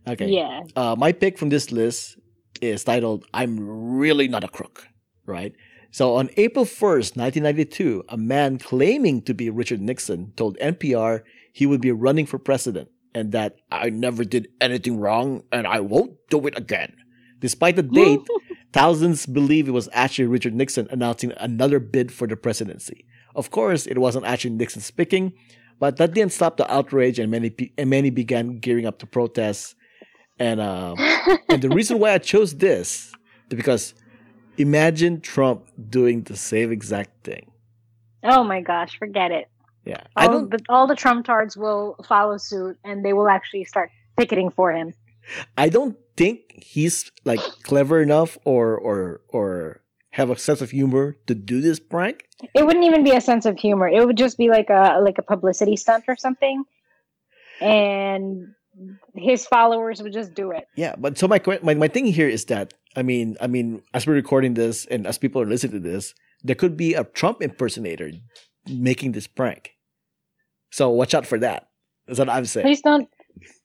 Okay. 0.06 0.28
Yeah. 0.28 0.62
Uh, 0.76 0.94
my 0.96 1.12
pick 1.12 1.38
from 1.38 1.48
this 1.48 1.70
list 1.72 2.18
is 2.60 2.84
titled 2.84 3.24
"I'm 3.34 3.58
Really 3.60 4.28
Not 4.28 4.44
a 4.44 4.48
Crook." 4.48 4.86
Right. 5.26 5.54
So 5.90 6.16
on 6.16 6.28
April 6.36 6.64
1st, 6.64 7.16
1992, 7.16 8.04
a 8.10 8.16
man 8.16 8.58
claiming 8.58 9.22
to 9.22 9.32
be 9.32 9.48
Richard 9.48 9.80
Nixon 9.80 10.32
told 10.36 10.58
NPR 10.58 11.22
he 11.52 11.66
would 11.66 11.80
be 11.80 11.92
running 11.92 12.26
for 12.26 12.38
president 12.38 12.88
and 13.14 13.32
that 13.32 13.56
I 13.72 13.90
never 13.90 14.24
did 14.24 14.48
anything 14.60 15.00
wrong 15.00 15.42
and 15.50 15.66
I 15.66 15.80
won't 15.80 16.12
do 16.28 16.46
it 16.46 16.56
again. 16.58 16.94
Despite 17.40 17.76
the 17.76 17.82
date, 17.82 18.20
thousands 18.72 19.26
believe 19.26 19.66
it 19.66 19.72
was 19.72 19.88
actually 19.92 20.26
Richard 20.26 20.54
Nixon 20.54 20.88
announcing 20.90 21.32
another 21.38 21.80
bid 21.80 22.12
for 22.12 22.26
the 22.26 22.36
presidency. 22.36 23.06
Of 23.34 23.50
course, 23.50 23.86
it 23.86 23.98
wasn't 23.98 24.26
actually 24.26 24.54
Nixon 24.54 24.82
speaking, 24.82 25.32
but 25.78 25.96
that 25.96 26.12
didn't 26.12 26.32
stop 26.32 26.56
the 26.56 26.70
outrage 26.72 27.18
and 27.18 27.30
many 27.30 27.50
pe- 27.50 27.70
and 27.78 27.88
many 27.88 28.10
began 28.10 28.58
gearing 28.58 28.86
up 28.86 28.98
to 28.98 29.06
protest. 29.06 29.74
And 30.38 30.60
uh, 30.60 30.94
and 31.48 31.62
the 31.62 31.68
reason 31.70 31.98
why 31.98 32.12
I 32.12 32.18
chose 32.18 32.56
this 32.56 33.12
is 33.50 33.56
because 33.56 33.94
imagine 34.56 35.20
Trump 35.20 35.68
doing 35.90 36.22
the 36.22 36.36
same 36.36 36.72
exact 36.72 37.24
thing. 37.24 37.50
oh 38.24 38.44
my 38.44 38.60
gosh, 38.60 38.98
forget 38.98 39.30
it. 39.30 39.48
Yeah, 39.84 40.02
I 40.16 40.26
All 40.26 40.32
don't 40.32 40.50
the, 40.50 40.60
all 40.68 40.86
the 40.86 40.96
Trump 40.96 41.24
tards 41.24 41.56
will 41.56 41.96
follow 42.06 42.36
suit, 42.36 42.76
and 42.84 43.04
they 43.04 43.12
will 43.12 43.28
actually 43.28 43.64
start 43.64 43.90
picketing 44.16 44.50
for 44.50 44.72
him. 44.72 44.94
I 45.56 45.68
don't 45.68 45.96
think 46.16 46.52
he's 46.52 47.10
like 47.24 47.40
clever 47.62 48.00
enough 48.02 48.36
or 48.44 48.76
or 48.76 49.20
or 49.28 49.80
have 50.10 50.30
a 50.30 50.36
sense 50.38 50.60
of 50.60 50.70
humor 50.70 51.16
to 51.26 51.34
do 51.34 51.60
this 51.60 51.78
prank. 51.78 52.24
It 52.54 52.64
wouldn't 52.66 52.84
even 52.84 53.04
be 53.04 53.12
a 53.12 53.20
sense 53.20 53.46
of 53.46 53.58
humor. 53.58 53.88
It 53.88 54.04
would 54.04 54.16
just 54.16 54.36
be 54.36 54.48
like 54.50 54.68
a 54.70 54.98
like 55.02 55.18
a 55.18 55.22
publicity 55.22 55.76
stunt 55.76 56.04
or 56.08 56.16
something, 56.16 56.64
and 57.60 58.54
his 59.14 59.46
followers 59.46 60.02
would 60.02 60.12
just 60.12 60.34
do 60.34 60.50
it. 60.50 60.66
Yeah, 60.76 60.94
but 60.98 61.18
so 61.18 61.28
my 61.28 61.40
my 61.62 61.74
my 61.74 61.88
thing 61.88 62.06
here 62.06 62.28
is 62.28 62.44
that 62.46 62.74
I 62.96 63.02
mean 63.02 63.36
I 63.40 63.46
mean 63.46 63.82
as 63.94 64.06
we're 64.06 64.14
recording 64.14 64.54
this 64.54 64.86
and 64.86 65.06
as 65.06 65.18
people 65.18 65.42
are 65.42 65.46
listening 65.46 65.82
to 65.82 65.88
this, 65.88 66.14
there 66.42 66.56
could 66.56 66.76
be 66.76 66.94
a 66.94 67.04
Trump 67.04 67.42
impersonator 67.42 68.12
making 68.68 69.12
this 69.12 69.26
prank. 69.26 69.74
So 70.70 70.90
watch 70.90 71.14
out 71.14 71.26
for 71.26 71.38
that. 71.38 71.68
That's 72.06 72.18
what 72.18 72.28
I'm 72.28 72.44
saying. 72.44 72.66
Please 72.66 72.82
don't. 72.82 73.08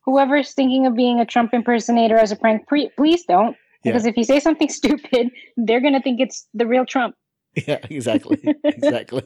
Whoever's 0.05 0.53
thinking 0.53 0.85
of 0.85 0.95
being 0.95 1.19
a 1.19 1.25
Trump 1.25 1.53
impersonator 1.53 2.17
as 2.17 2.31
a 2.31 2.35
prank, 2.35 2.67
pre- 2.67 2.91
please 2.97 3.23
don't. 3.25 3.55
Because 3.83 4.05
if 4.05 4.15
you 4.17 4.23
say 4.23 4.39
something 4.39 4.69
stupid, 4.81 5.29
they're 5.57 5.81
gonna 5.81 6.01
think 6.01 6.19
it's 6.19 6.47
the 6.53 6.65
real 6.67 6.85
Trump. 6.85 7.15
Yeah, 7.67 7.77
exactly, 7.87 8.41
exactly. 8.63 9.21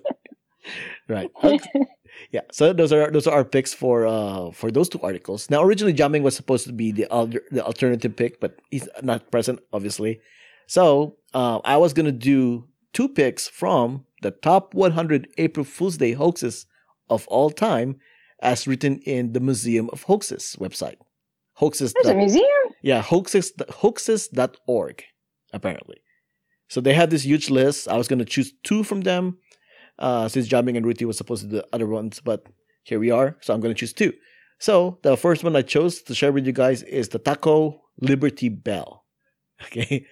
right. 1.07 1.29
Okay. 1.41 1.85
Yeah. 2.31 2.41
So 2.51 2.73
those 2.73 2.91
are 2.91 3.11
those 3.11 3.27
are 3.27 3.33
our 3.35 3.45
picks 3.45 3.73
for 3.73 4.05
uh 4.05 4.51
for 4.51 4.71
those 4.71 4.89
two 4.89 4.99
articles. 5.01 5.49
Now, 5.49 5.63
originally, 5.63 5.93
Jamming 5.93 6.23
was 6.23 6.35
supposed 6.35 6.65
to 6.67 6.73
be 6.73 6.91
the 6.91 7.05
alter, 7.07 7.41
the 7.51 7.63
alternative 7.65 8.15
pick, 8.15 8.39
but 8.39 8.59
he's 8.69 8.87
not 9.01 9.31
present, 9.31 9.59
obviously. 9.73 10.19
So 10.67 11.17
uh, 11.33 11.59
I 11.63 11.77
was 11.77 11.93
gonna 11.93 12.11
do 12.11 12.67
two 12.93 13.07
picks 13.09 13.47
from 13.47 14.05
the 14.21 14.31
top 14.31 14.73
100 14.73 15.27
April 15.37 15.63
Fool's 15.63 15.97
Day 15.97 16.13
hoaxes 16.13 16.65
of 17.09 17.27
all 17.27 17.49
time, 17.49 17.99
as 18.41 18.67
written 18.67 18.99
in 18.99 19.33
the 19.33 19.39
Museum 19.39 19.89
of 19.93 20.03
Hoaxes 20.03 20.57
website. 20.59 20.97
Hoaxes. 21.53 21.93
There's 21.93 22.07
a 22.07 22.15
museum. 22.15 22.45
Yeah, 22.81 23.01
hoaxes 23.01 23.51
hoaxes.org, 23.69 25.03
apparently. 25.53 25.97
So 26.69 26.81
they 26.81 26.93
had 26.93 27.09
this 27.09 27.23
huge 27.23 27.49
list. 27.49 27.87
I 27.87 27.97
was 27.97 28.07
gonna 28.07 28.25
choose 28.25 28.51
two 28.63 28.83
from 28.83 29.01
them. 29.01 29.37
Uh, 29.99 30.27
since 30.27 30.47
Jamming 30.47 30.77
and 30.77 30.85
Ruthie 30.85 31.05
was 31.05 31.17
supposed 31.17 31.41
to 31.43 31.47
do 31.49 31.55
the 31.57 31.67
other 31.73 31.87
ones, 31.87 32.21
but 32.23 32.45
here 32.83 32.99
we 32.99 33.09
are. 33.11 33.35
So 33.41 33.53
I'm 33.53 33.61
gonna 33.61 33.73
choose 33.73 33.93
two. 33.93 34.13
So 34.59 34.99
the 35.03 35.17
first 35.17 35.43
one 35.43 35.55
I 35.55 35.61
chose 35.61 36.01
to 36.03 36.15
share 36.15 36.31
with 36.31 36.45
you 36.45 36.53
guys 36.53 36.83
is 36.83 37.09
the 37.09 37.19
Taco 37.19 37.81
Liberty 38.01 38.49
Bell. 38.49 39.03
Okay. 39.65 40.05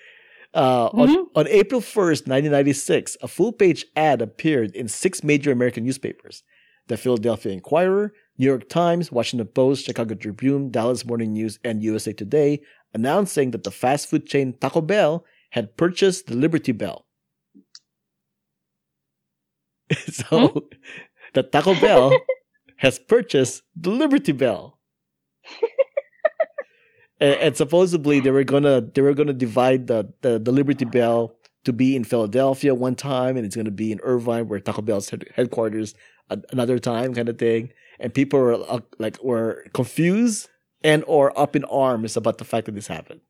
Uh, 0.55 0.87
on, 0.93 1.09
Mhm. 1.09 1.25
on 1.35 1.47
April 1.49 1.81
1st, 1.81 2.27
1996, 2.27 3.17
a 3.21 3.27
full 3.27 3.51
page 3.51 3.85
ad 3.95 4.21
appeared 4.21 4.71
in 4.75 4.87
six 4.87 5.23
major 5.23 5.51
American 5.51 5.83
newspapers 5.83 6.43
the 6.87 6.97
Philadelphia 6.97 7.51
Inquirer, 7.51 8.13
New 8.37 8.45
York 8.45 8.69
Times, 8.69 9.11
Washington 9.11 9.47
Post, 9.47 9.85
Chicago 9.85 10.13
Tribune, 10.15 10.69
Dallas 10.71 11.03
Morning 11.05 11.33
News, 11.33 11.57
and 11.63 11.81
USA 11.83 12.13
Today, 12.13 12.61
announcing 12.93 13.51
that 13.51 13.63
the 13.63 13.71
fast 13.71 14.07
food 14.07 14.25
chain 14.27 14.53
Taco 14.59 14.81
Bell 14.81 15.25
had 15.51 15.75
purchased 15.77 16.27
the 16.27 16.35
Liberty 16.35 16.71
Bell. 16.71 17.04
so 20.11 20.67
the 21.33 21.43
Taco 21.43 21.79
Bell 21.79 22.13
has 22.77 22.99
purchased 22.99 23.63
the 23.75 23.89
Liberty 23.89 24.31
Bell. 24.31 24.79
and, 27.19 27.35
and 27.35 27.57
supposedly 27.57 28.19
they 28.19 28.31
were 28.31 28.43
gonna 28.43 28.81
they 28.81 29.01
were 29.01 29.13
gonna 29.13 29.33
divide 29.33 29.87
the, 29.87 30.11
the, 30.21 30.39
the 30.39 30.51
Liberty 30.51 30.85
Bell 30.85 31.35
to 31.63 31.73
be 31.73 31.95
in 31.95 32.03
Philadelphia 32.03 32.75
one 32.75 32.95
time, 32.95 33.37
and 33.37 33.45
it's 33.45 33.55
gonna 33.55 33.71
be 33.71 33.91
in 33.91 33.99
Irvine 34.01 34.47
where 34.47 34.59
Taco 34.59 34.81
Bell's 34.81 35.09
head- 35.09 35.25
headquarters 35.35 35.95
another 36.51 36.79
time, 36.79 37.13
kind 37.13 37.29
of 37.29 37.37
thing. 37.37 37.71
And 37.99 38.13
people 38.13 38.39
were 38.39 38.53
uh, 38.53 38.79
like 38.99 39.23
were 39.23 39.65
confused 39.73 40.49
and 40.83 41.03
or 41.07 41.37
up 41.39 41.55
in 41.55 41.63
arms 41.65 42.17
about 42.17 42.37
the 42.37 42.45
fact 42.45 42.65
that 42.65 42.75
this 42.75 42.87
happened. 42.87 43.21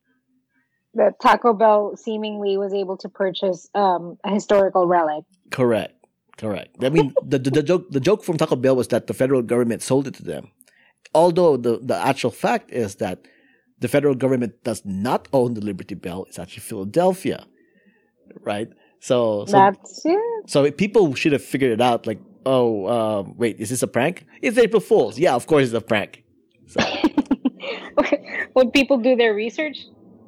That 0.94 1.20
Taco 1.20 1.52
Bell 1.52 1.96
seemingly 1.96 2.56
was 2.56 2.72
able 2.72 2.96
to 2.98 3.08
purchase 3.08 3.68
um, 3.74 4.18
a 4.24 4.32
historical 4.32 4.86
relic. 4.86 5.24
Correct. 5.50 5.94
Correct. 6.36 6.76
I 6.82 6.90
mean, 6.90 7.14
the, 7.22 7.38
the, 7.38 7.50
the 7.50 7.62
joke 7.62 7.90
the 7.90 8.00
joke 8.00 8.22
from 8.22 8.36
Taco 8.36 8.56
Bell 8.56 8.76
was 8.76 8.88
that 8.88 9.06
the 9.06 9.14
federal 9.14 9.42
government 9.42 9.82
sold 9.82 10.06
it 10.06 10.14
to 10.14 10.22
them. 10.22 10.50
Although 11.14 11.56
the, 11.56 11.78
the 11.78 11.96
actual 11.96 12.30
fact 12.30 12.70
is 12.70 12.96
that 12.96 13.26
the 13.78 13.88
federal 13.88 14.14
government 14.14 14.62
does 14.64 14.82
not 14.84 15.28
own 15.32 15.54
the 15.54 15.60
Liberty 15.60 15.94
Bell. 15.94 16.24
It's 16.28 16.38
actually 16.38 16.60
Philadelphia, 16.62 17.46
right? 18.42 18.68
So, 19.00 19.44
so 19.46 19.52
That's 19.52 20.02
it. 20.04 20.50
so 20.50 20.70
people 20.72 21.14
should 21.14 21.32
have 21.32 21.42
figured 21.44 21.72
it 21.72 21.80
out. 21.80 22.06
Like, 22.06 22.20
oh, 22.44 22.86
um, 22.88 23.36
wait, 23.36 23.58
is 23.58 23.70
this 23.70 23.82
a 23.82 23.86
prank? 23.86 24.26
It's 24.42 24.58
April 24.58 24.80
Fools. 24.80 25.18
Yeah, 25.18 25.34
of 25.34 25.46
course 25.46 25.66
it's 25.66 25.74
a 25.74 25.80
prank. 25.80 26.24
So, 26.66 26.80
Would 28.54 28.72
people 28.72 28.98
do 28.98 29.16
their 29.16 29.34
research? 29.34 29.78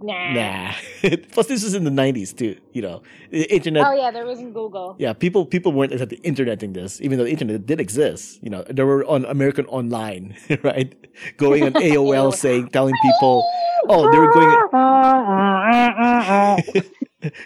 Nah. 0.03 0.33
nah. 0.33 0.73
Plus, 1.33 1.47
this 1.47 1.65
was 1.65 1.75
in 1.75 1.85
the 1.85 1.91
'90s 1.91 2.37
too. 2.37 2.57
You 2.73 2.83
know, 2.83 3.03
the 3.31 3.45
internet. 3.53 3.87
Oh 3.87 3.95
yeah, 3.95 4.11
there 4.11 4.27
wasn't 4.27 4.55
Google. 4.55 4.97
Yeah, 4.99 5.13
people 5.13 5.45
people 5.47 5.73
weren't 5.73 5.93
exactly 5.93 6.19
interneting 6.23 6.73
this, 6.73 7.01
even 7.01 7.19
though 7.19 7.25
the 7.25 7.31
internet 7.31 7.67
did 7.67 7.81
exist. 7.81 8.39
You 8.43 8.51
know, 8.51 8.63
they 8.69 8.83
were 8.83 9.05
on 9.05 9.25
American 9.25 9.67
Online, 9.67 10.37
right? 10.63 10.95
Going 11.37 11.65
on 11.65 11.73
AOL, 11.75 12.35
saying, 12.45 12.69
telling 12.69 12.95
people, 13.03 13.45
"Oh, 13.89 14.11
they 14.11 14.19
were 14.19 14.33
going. 14.33 14.55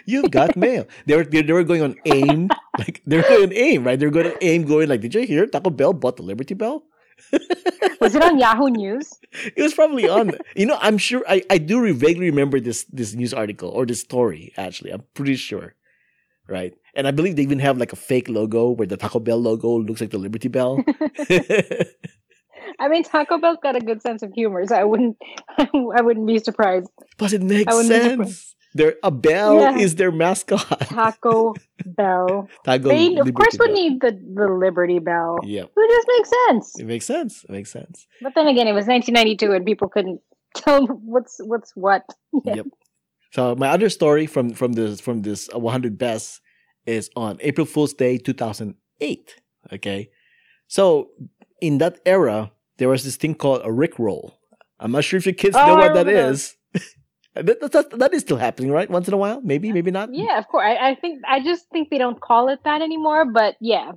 You've 0.05 0.29
got 0.29 0.55
mail." 0.55 0.85
They 1.07 1.17
were 1.17 1.23
they, 1.23 1.41
they 1.41 1.53
were 1.53 1.63
going 1.63 1.81
on 1.81 1.95
AIM, 2.05 2.49
like 2.77 3.01
they 3.05 3.17
were 3.17 3.23
going 3.23 3.49
on 3.49 3.53
AIM, 3.53 3.83
right? 3.83 3.99
They 3.99 4.05
were 4.05 4.11
going 4.11 4.27
on 4.27 4.37
AIM, 4.41 4.65
going 4.65 4.89
like, 4.89 5.01
"Did 5.01 5.15
you 5.15 5.25
hear 5.25 5.47
Taco 5.47 5.69
Bell 5.71 5.93
bought 5.93 6.17
the 6.17 6.23
Liberty 6.23 6.53
Bell?" 6.53 6.83
Was 8.01 8.15
it 8.15 8.21
on 8.21 8.37
Yahoo 8.37 8.69
News? 8.69 9.19
It 9.55 9.61
was 9.61 9.73
probably 9.73 10.07
on. 10.07 10.37
you 10.55 10.65
know, 10.65 10.77
I'm 10.81 10.97
sure 10.97 11.23
I, 11.27 11.43
I 11.49 11.57
do 11.57 11.81
re- 11.81 11.91
vaguely 11.91 12.29
remember 12.29 12.59
this 12.59 12.85
this 12.91 13.13
news 13.13 13.33
article 13.33 13.69
or 13.69 13.85
this 13.85 14.01
story. 14.01 14.53
Actually, 14.57 14.91
I'm 14.91 15.03
pretty 15.13 15.35
sure, 15.35 15.73
right? 16.47 16.73
And 16.95 17.07
I 17.07 17.11
believe 17.11 17.35
they 17.35 17.41
even 17.41 17.59
have 17.59 17.77
like 17.77 17.93
a 17.93 17.95
fake 17.95 18.29
logo 18.29 18.69
where 18.69 18.87
the 18.87 18.97
Taco 18.97 19.19
Bell 19.19 19.39
logo 19.39 19.79
looks 19.79 20.01
like 20.01 20.11
the 20.11 20.19
Liberty 20.19 20.47
Bell. 20.47 20.83
I 22.79 22.87
mean, 22.87 23.03
Taco 23.03 23.37
Bell's 23.39 23.57
got 23.61 23.75
a 23.75 23.79
good 23.79 24.01
sense 24.01 24.23
of 24.23 24.31
humor, 24.33 24.65
so 24.67 24.75
I 24.75 24.83
wouldn't, 24.83 25.17
I 25.57 26.01
wouldn't 26.01 26.27
be 26.27 26.39
surprised. 26.39 26.89
But 27.17 27.33
it 27.33 27.41
makes 27.41 27.71
I 27.71 27.75
wouldn't 27.75 28.19
be 28.19 28.25
sense. 28.25 28.55
Their 28.75 28.95
a 29.03 29.11
bell 29.11 29.59
Yeah. 29.59 29.77
is 29.77 29.95
their 29.95 30.11
mascot. 30.11 30.67
Taco 30.81 31.53
Bell. 31.85 32.49
Taco 32.65 32.89
They, 32.89 33.07
of 33.07 33.13
Liberty 33.27 33.31
course, 33.33 33.57
would 33.59 33.71
need 33.71 34.01
the, 34.01 34.11
the 34.11 34.47
Liberty 34.47 34.99
Bell. 34.99 35.39
Yeah, 35.43 35.63
It 35.63 35.89
just 35.89 36.07
makes 36.07 36.29
sense. 36.47 36.79
it 36.79 36.85
makes 36.87 37.05
sense. 37.05 37.43
It 37.43 37.51
makes 37.51 37.71
sense. 37.71 38.07
But 38.21 38.33
then 38.35 38.47
again, 38.47 38.67
it 38.67 38.73
was 38.73 38.87
1992, 38.87 39.51
and 39.51 39.65
people 39.65 39.89
couldn't 39.89 40.21
tell 40.55 40.87
what's 40.87 41.37
what's 41.43 41.71
what. 41.75 42.03
Yep. 42.45 42.67
So 43.31 43.55
my 43.55 43.69
other 43.69 43.89
story 43.89 44.25
from 44.27 44.53
from 44.53 44.73
this 44.73 44.99
from 45.01 45.21
this 45.23 45.49
uh, 45.53 45.59
100 45.59 45.97
best 45.97 46.41
is 46.85 47.09
on 47.15 47.37
April 47.41 47.65
Fool's 47.65 47.93
Day 47.93 48.17
2008. 48.17 49.35
Okay, 49.73 50.09
so 50.67 51.09
in 51.61 51.77
that 51.77 51.99
era 52.05 52.51
there 52.77 52.89
was 52.89 53.03
this 53.03 53.15
thing 53.17 53.35
called 53.35 53.61
a 53.63 53.69
Rickroll. 53.69 54.33
I'm 54.79 54.91
not 54.91 55.03
sure 55.03 55.17
if 55.17 55.25
your 55.25 55.33
kids 55.33 55.55
Oh, 55.55 55.65
know 55.65 55.75
what 55.75 55.93
that 55.93 56.07
is. 56.07 56.55
That, 57.35 57.71
that, 57.71 57.89
that, 57.99 58.13
is 58.13 58.21
still 58.21 58.37
happening, 58.37 58.71
right? 58.71 58.89
Once 58.89 59.07
in 59.07 59.13
a 59.13 59.17
while, 59.17 59.41
maybe, 59.41 59.71
maybe 59.71 59.91
not. 59.91 60.13
Yeah, 60.13 60.37
of 60.37 60.47
course. 60.47 60.65
I, 60.65 60.91
I 60.91 60.95
think 60.95 61.21
I 61.27 61.41
just 61.43 61.69
think 61.71 61.89
they 61.89 61.97
don't 61.97 62.19
call 62.21 62.49
it 62.49 62.59
that 62.63 62.81
anymore. 62.81 63.25
But 63.25 63.55
yeah, 63.59 63.93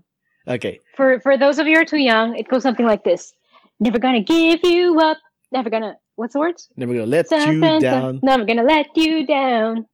Okay. 0.49 0.81
for 0.97 1.21
for 1.21 1.37
those 1.37 1.59
of 1.59 1.67
you 1.67 1.75
who 1.77 1.83
are 1.83 1.85
too 1.85 1.99
young, 1.99 2.37
it 2.37 2.49
goes 2.49 2.63
something 2.63 2.87
like 2.87 3.05
this: 3.05 3.33
Never 3.81 3.99
gonna 3.99 4.23
give 4.23 4.61
you 4.65 4.99
up. 5.01 5.19
Never 5.53 5.69
gonna. 5.71 5.97
What's 6.17 6.33
the 6.33 6.41
words? 6.41 6.69
Never 6.77 6.95
gonna 6.95 7.07
let 7.07 7.29
Dun, 7.29 7.53
you 7.53 7.61
dun, 7.61 7.83
dun. 7.83 8.03
down. 8.03 8.21
Never 8.23 8.45
gonna 8.45 8.63
let 8.63 8.97
you 8.97 9.27
down. 9.27 9.87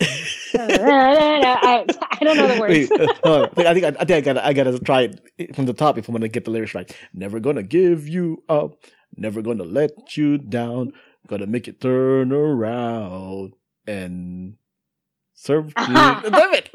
I, 0.56 1.84
I 2.20 2.24
don't 2.24 2.36
know 2.36 2.48
the 2.48 2.60
words. 2.60 2.90
Wait, 2.90 3.00
uh, 3.00 3.14
on. 3.24 3.66
I 3.66 3.74
think 3.74 3.84
I, 3.84 3.88
I 3.88 4.04
think 4.04 4.10
I 4.10 4.20
gotta 4.20 4.46
I 4.46 4.52
gotta 4.52 4.78
try 4.78 5.10
it 5.38 5.54
from 5.54 5.66
the 5.66 5.72
top 5.72 5.98
if 5.98 6.08
I'm 6.08 6.14
gonna 6.14 6.28
get 6.28 6.44
the 6.44 6.50
lyrics 6.50 6.74
right. 6.74 6.90
Never 7.12 7.38
gonna 7.40 7.62
give 7.62 8.08
you 8.08 8.42
up, 8.48 8.72
never 9.16 9.42
gonna 9.42 9.64
let 9.64 10.16
you 10.16 10.38
down, 10.38 10.92
gonna 11.26 11.46
make 11.46 11.68
it 11.68 11.80
turn 11.80 12.32
around 12.32 13.54
and 13.86 14.54
serve 15.34 15.66
you. 15.78 15.94
Damn 15.94 16.54
it. 16.54 16.70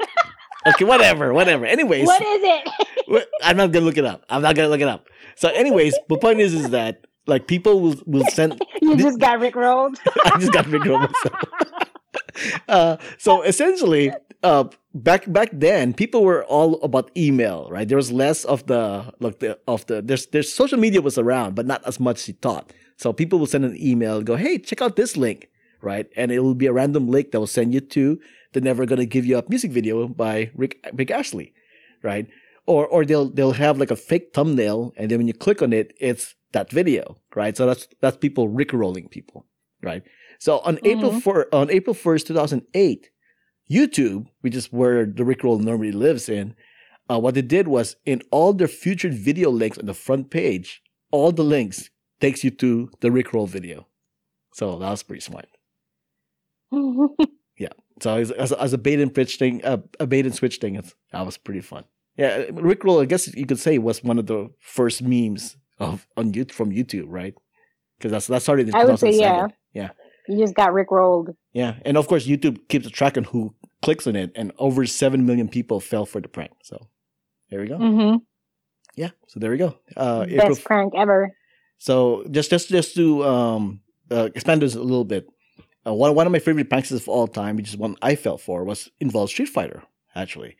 Okay, 0.66 0.84
whatever, 0.84 1.32
whatever. 1.32 1.64
Anyways, 1.64 2.06
what 2.06 2.20
is 2.20 2.40
it? 2.42 3.28
I'm 3.42 3.56
not 3.56 3.72
gonna 3.72 3.84
look 3.86 3.96
it 3.96 4.04
up. 4.04 4.24
I'm 4.28 4.42
not 4.42 4.54
gonna 4.54 4.68
look 4.68 4.80
it 4.80 4.88
up. 4.88 5.06
So, 5.36 5.48
anyways, 5.48 5.96
the 6.08 6.18
point 6.18 6.40
is, 6.40 6.52
is 6.54 6.70
that 6.70 7.06
like 7.26 7.46
people 7.46 7.80
will 7.80 7.96
will 8.06 8.26
send. 8.26 8.60
you 8.82 8.96
just 8.96 9.18
got 9.18 9.40
rickrolled. 9.40 9.96
I 10.24 10.38
just 10.38 10.52
got 10.52 10.66
of 10.66 10.72
myself. 10.74 11.44
uh, 12.68 12.96
so 13.18 13.42
essentially, 13.42 14.12
uh, 14.42 14.64
back 14.94 15.30
back 15.32 15.48
then, 15.52 15.94
people 15.94 16.24
were 16.24 16.44
all 16.44 16.80
about 16.82 17.10
email, 17.16 17.68
right? 17.70 17.88
There 17.88 17.96
was 17.96 18.12
less 18.12 18.44
of 18.44 18.66
the 18.66 19.12
like 19.20 19.38
the 19.38 19.58
of 19.66 19.86
the 19.86 20.02
there's 20.02 20.26
there's 20.26 20.52
social 20.52 20.78
media 20.78 21.00
was 21.00 21.16
around, 21.16 21.54
but 21.54 21.66
not 21.66 21.82
as 21.86 21.98
much 21.98 22.20
as 22.20 22.28
you 22.28 22.34
thought. 22.34 22.72
So 23.00 23.14
people 23.14 23.38
will 23.38 23.46
send 23.46 23.64
an 23.64 23.78
email, 23.80 24.20
go, 24.20 24.36
hey, 24.36 24.58
check 24.58 24.82
out 24.82 24.96
this 24.96 25.16
link, 25.16 25.48
right? 25.80 26.06
And 26.16 26.30
it 26.30 26.40
will 26.40 26.54
be 26.54 26.66
a 26.66 26.72
random 26.72 27.08
link 27.08 27.30
that 27.30 27.40
will 27.40 27.46
send 27.46 27.72
you 27.72 27.80
to 27.80 28.20
the 28.52 28.60
Never 28.60 28.84
Gonna 28.84 29.06
Give 29.06 29.24
You 29.24 29.38
Up 29.38 29.48
music 29.48 29.70
video 29.70 30.06
by 30.06 30.50
Rick 30.54 30.86
Rick 30.92 31.10
Astley, 31.10 31.54
right? 32.02 32.26
Or 32.66 32.86
or 32.86 33.06
they'll 33.06 33.30
they'll 33.30 33.52
have 33.66 33.78
like 33.78 33.90
a 33.90 33.96
fake 33.96 34.32
thumbnail, 34.34 34.92
and 34.98 35.10
then 35.10 35.16
when 35.16 35.26
you 35.26 35.32
click 35.32 35.62
on 35.62 35.72
it, 35.72 35.94
it's 35.98 36.34
that 36.52 36.70
video, 36.70 37.16
right? 37.34 37.56
So 37.56 37.64
that's 37.64 37.88
that's 38.02 38.18
people 38.18 38.50
rickrolling 38.50 39.10
people, 39.10 39.46
right? 39.82 40.02
So 40.38 40.58
on 40.58 40.78
April 40.84 41.12
Mhm. 41.12 41.22
four 41.22 41.46
on 41.54 41.70
April 41.70 41.94
first, 41.94 42.26
two 42.26 42.34
thousand 42.34 42.66
eight, 42.74 43.08
YouTube, 43.70 44.26
which 44.42 44.54
is 44.54 44.66
where 44.70 45.06
the 45.06 45.24
rickroll 45.24 45.58
normally 45.58 45.92
lives 45.92 46.28
in, 46.28 46.54
uh, 47.08 47.18
what 47.18 47.32
they 47.32 47.46
did 47.56 47.66
was 47.66 47.96
in 48.04 48.20
all 48.30 48.52
their 48.52 48.68
featured 48.68 49.14
video 49.14 49.48
links 49.48 49.78
on 49.78 49.86
the 49.86 49.94
front 49.94 50.28
page, 50.28 50.82
all 51.10 51.32
the 51.32 51.48
links 51.56 51.88
takes 52.20 52.44
you 52.44 52.50
to 52.52 52.90
the 53.00 53.08
rickroll 53.08 53.48
video. 53.48 53.86
So 54.52 54.78
that 54.78 54.90
was 54.90 55.02
pretty 55.02 55.20
smart. 55.22 55.46
Yeah. 57.58 57.68
So 58.00 58.16
as, 58.16 58.30
as, 58.30 58.52
a- 58.52 58.62
as 58.62 58.72
a 58.72 58.78
bait 58.78 59.00
and 59.00 59.12
switch 59.14 59.36
thing, 59.36 59.62
uh, 59.64 59.78
a 59.98 60.06
bait 60.06 60.24
and 60.24 60.34
switch 60.34 60.56
thing, 60.56 60.82
that 61.12 61.26
was 61.26 61.36
pretty 61.36 61.60
fun. 61.60 61.84
Yeah, 62.16 62.44
rickroll, 62.46 63.02
I 63.02 63.04
guess 63.04 63.32
you 63.34 63.44
could 63.46 63.58
say 63.58 63.76
was 63.78 64.02
one 64.02 64.18
of 64.18 64.26
the 64.26 64.48
first 64.60 65.02
memes 65.02 65.56
of 65.78 66.06
on 66.16 66.32
YouTube 66.32 66.52
from 66.52 66.70
YouTube, 66.70 67.04
right? 67.08 67.34
Because 67.98 68.12
that's 68.12 68.26
that 68.28 68.40
started 68.42 68.68
in 68.68 68.74
I 68.74 68.84
would 68.84 68.98
say 68.98 69.10
2007. 69.12 69.52
yeah. 69.74 69.90
you 70.26 70.38
just 70.38 70.54
got 70.54 70.72
Rick 70.72 70.90
rolled. 70.90 71.30
Yeah, 71.52 71.74
and 71.84 71.98
of 71.98 72.08
course 72.08 72.26
YouTube 72.26 72.66
keeps 72.68 72.86
a 72.86 72.90
track 72.90 73.18
on 73.18 73.24
who 73.24 73.54
clicks 73.82 74.06
on 74.06 74.16
it, 74.16 74.32
and 74.34 74.52
over 74.58 74.86
seven 74.86 75.26
million 75.26 75.48
people 75.48 75.80
fell 75.80 76.06
for 76.06 76.20
the 76.22 76.28
prank. 76.28 76.52
So 76.62 76.88
there 77.50 77.60
we 77.60 77.68
go. 77.68 77.76
Mm-hmm. 77.78 78.16
Yeah, 78.96 79.10
so 79.28 79.38
there 79.38 79.50
we 79.50 79.58
go. 79.58 79.76
Uh, 79.96 80.24
April. 80.28 80.48
Best 80.48 80.64
prank 80.64 80.94
ever. 80.96 81.30
So 81.80 82.24
just 82.30 82.50
just 82.50 82.68
just 82.68 82.94
to 82.94 83.24
um, 83.24 83.80
uh, 84.10 84.28
expand 84.34 84.60
this 84.62 84.74
a 84.76 84.80
little 84.82 85.04
bit, 85.04 85.26
uh, 85.86 85.94
one 85.94 86.14
one 86.14 86.26
of 86.26 86.32
my 86.32 86.38
favorite 86.38 86.68
pranks 86.68 86.92
of 86.92 87.08
all 87.08 87.26
time, 87.26 87.56
which 87.56 87.68
is 87.70 87.76
one 87.76 87.96
I 88.02 88.14
fell 88.16 88.36
for, 88.38 88.64
was 88.64 88.88
involved 89.00 89.30
Street 89.32 89.48
Fighter 89.48 89.82
actually, 90.14 90.56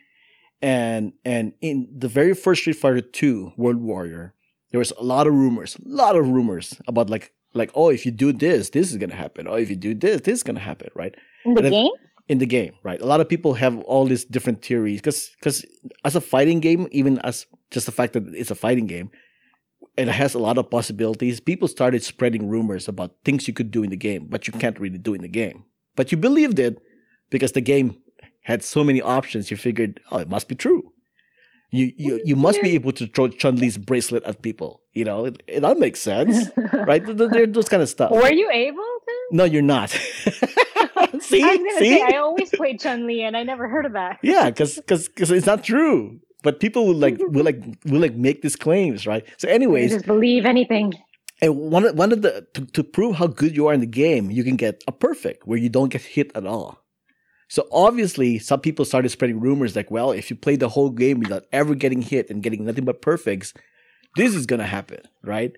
and 0.63 1.13
and 1.25 1.53
in 1.61 1.89
the 1.97 2.09
very 2.09 2.35
first 2.35 2.63
Street 2.63 2.77
Fighter 2.77 3.03
Two 3.03 3.53
World 3.57 3.77
Warrior, 3.83 4.35
there 4.71 4.79
was 4.79 4.93
a 4.99 5.03
lot 5.05 5.27
of 5.27 5.35
rumors, 5.35 5.77
a 5.77 5.81
lot 5.85 6.17
of 6.17 6.27
rumors 6.29 6.81
about 6.89 7.11
like 7.11 7.33
like 7.53 7.71
oh 7.75 7.91
if 7.91 8.07
you 8.07 8.13
do 8.13 8.33
this, 8.33 8.71
this 8.71 8.91
is 8.91 8.97
gonna 8.97 9.15
happen. 9.15 9.47
Oh 9.47 9.55
if 9.57 9.69
you 9.71 9.77
do 9.77 9.95
this, 9.95 10.23
this 10.23 10.39
is 10.39 10.43
gonna 10.43 10.61
happen, 10.61 10.89
right? 10.95 11.15
In 11.45 11.55
the 11.55 11.59
And 11.61 11.67
if- 11.67 11.73
game? 11.73 11.91
in 12.29 12.39
the 12.39 12.47
game, 12.47 12.75
right? 12.85 13.01
A 13.01 13.07
lot 13.07 13.21
of 13.21 13.29
people 13.29 13.55
have 13.55 13.77
all 13.81 14.07
these 14.07 14.25
different 14.25 14.65
theories 14.65 15.01
because 15.01 15.31
because 15.39 15.67
as 16.05 16.15
a 16.17 16.21
fighting 16.21 16.61
game, 16.61 16.89
even 16.93 17.19
as 17.19 17.45
just 17.71 17.87
the 17.87 17.93
fact 17.93 18.13
that 18.15 18.23
it's 18.35 18.51
a 18.53 18.55
fighting 18.55 18.87
game, 18.87 19.11
it 20.09 20.15
has 20.15 20.35
a 20.35 20.39
lot 20.39 20.59
of 20.59 20.71
possibilities. 20.71 21.41
People 21.41 21.69
started 21.69 22.03
spreading 22.03 22.49
rumors 22.49 22.89
about 22.89 23.17
things 23.25 23.47
you 23.49 23.55
could 23.55 23.71
do 23.71 23.83
in 23.83 23.91
the 23.91 23.97
game, 23.97 24.27
but 24.29 24.47
you 24.47 24.53
can't 24.53 24.79
really 24.81 24.99
do 24.99 25.15
in 25.15 25.23
the 25.23 25.29
game. 25.29 25.65
But 25.97 26.11
you 26.11 26.19
believed 26.19 26.59
it 26.59 26.79
because 27.31 27.53
the 27.53 27.61
game 27.61 27.97
had 28.43 28.63
so 28.65 28.83
many 28.85 29.03
options. 29.03 29.51
You 29.51 29.57
figured, 29.57 30.01
oh, 30.11 30.19
it 30.19 30.29
must 30.29 30.49
be 30.49 30.55
true. 30.55 30.93
You 31.73 31.93
you 31.97 32.21
you 32.25 32.35
must 32.35 32.61
be 32.63 32.71
able 32.75 32.91
to 32.93 33.07
throw 33.07 33.29
Chun 33.29 33.55
Li's 33.57 33.79
bracelet 33.79 34.25
at 34.25 34.43
people. 34.43 34.81
You 34.93 35.05
know, 35.05 35.27
it, 35.27 35.41
it, 35.47 35.61
that 35.61 35.79
makes 35.79 36.01
sense, 36.01 36.51
right? 36.73 37.05
Th- 37.05 37.17
th- 37.17 37.53
Those 37.53 37.69
kind 37.69 37.81
of 37.81 37.89
stuff. 37.89 38.11
Were 38.11 38.33
you 38.33 38.51
able 38.51 38.79
to? 38.79 39.15
No, 39.31 39.45
you're 39.45 39.63
not. 39.63 39.91
see, 41.21 41.45
I 41.45 41.57
see, 41.79 41.79
say 41.79 42.03
I 42.03 42.17
always 42.19 42.51
played 42.51 42.81
Chun 42.81 43.07
Li, 43.07 43.23
and 43.23 43.37
I 43.37 43.45
never 43.45 43.69
heard 43.69 43.87
of 43.87 43.93
that. 43.93 44.19
yeah, 44.23 44.51
because 44.51 44.77
because 44.77 45.31
it's 45.31 45.47
not 45.47 45.63
true. 45.63 46.19
But 46.43 46.61
people 46.61 46.87
will 46.87 46.95
like 46.97 47.17
will 47.19 47.45
like 47.45 47.61
will 47.87 48.01
like 48.01 48.15
make 48.15 48.43
these 48.43 48.57
claims, 48.57 49.07
right? 49.07 49.25
So, 49.39 49.49
You 49.49 49.55
anyways, 49.55 49.91
just 49.93 50.07
believe 50.07 50.45
anything. 50.47 50.93
and 51.43 51.57
one 51.57 51.85
of, 51.87 51.97
one 51.97 52.13
of 52.13 52.23
the 52.23 52.47
to, 52.55 52.67
to 52.67 52.83
prove 52.85 53.17
how 53.17 53.27
good 53.27 53.57
you 53.57 53.67
are 53.69 53.75
in 53.75 53.81
the 53.81 53.87
game, 53.87 54.31
you 54.31 54.45
can 54.45 54.57
get 54.57 54.83
a 54.89 54.93
perfect 54.93 55.47
where 55.47 55.59
you 55.59 55.69
don't 55.69 55.91
get 55.91 56.03
hit 56.03 56.31
at 56.35 56.47
all. 56.47 56.79
So 57.49 57.67
obviously, 57.73 58.39
some 58.39 58.61
people 58.61 58.85
started 58.85 59.09
spreading 59.09 59.41
rumors 59.41 59.75
like, 59.75 59.91
well, 59.91 60.13
if 60.13 60.31
you 60.31 60.37
play 60.37 60.55
the 60.57 60.69
whole 60.69 60.91
game 60.91 61.19
without 61.19 61.45
ever 61.53 61.75
getting 61.75 62.01
hit 62.03 62.31
and 62.31 62.43
getting 62.45 62.65
nothing 62.65 62.85
but 62.85 63.03
perfects, 63.03 63.53
this 64.17 64.35
is 64.35 64.47
gonna 64.47 64.67
happen, 64.67 65.01
right? 65.25 65.53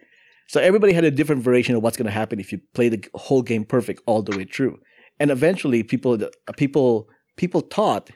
So 0.49 0.61
everybody 0.61 0.93
had 0.95 1.05
a 1.05 1.11
different 1.11 1.43
variation 1.43 1.75
of 1.75 1.83
what's 1.83 1.97
gonna 1.99 2.11
happen 2.11 2.41
if 2.41 2.51
you 2.53 2.61
play 2.75 2.89
the 2.89 3.05
whole 3.15 3.43
game 3.43 3.65
perfect 3.65 4.03
all 4.07 4.23
the 4.23 4.37
way 4.37 4.45
through. 4.45 4.79
And 5.21 5.31
eventually, 5.31 5.83
people 5.83 6.19
people 6.57 7.09
people 7.37 7.61
thought 7.61 8.11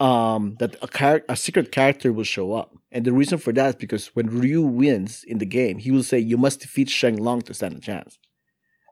um, 0.00 0.56
that 0.58 0.76
a, 0.82 0.88
char- 0.88 1.24
a 1.28 1.36
secret 1.36 1.72
character 1.72 2.12
will 2.12 2.24
show 2.24 2.54
up. 2.54 2.74
And 2.92 3.04
the 3.04 3.12
reason 3.12 3.38
for 3.38 3.52
that 3.52 3.68
is 3.68 3.74
because 3.76 4.08
when 4.08 4.26
Ryu 4.28 4.62
wins 4.62 5.24
in 5.26 5.38
the 5.38 5.46
game, 5.46 5.78
he 5.78 5.90
will 5.90 6.02
say, 6.02 6.18
You 6.18 6.36
must 6.36 6.60
defeat 6.60 6.88
Sheng 6.88 7.16
Long 7.16 7.42
to 7.42 7.54
stand 7.54 7.76
a 7.76 7.80
chance. 7.80 8.18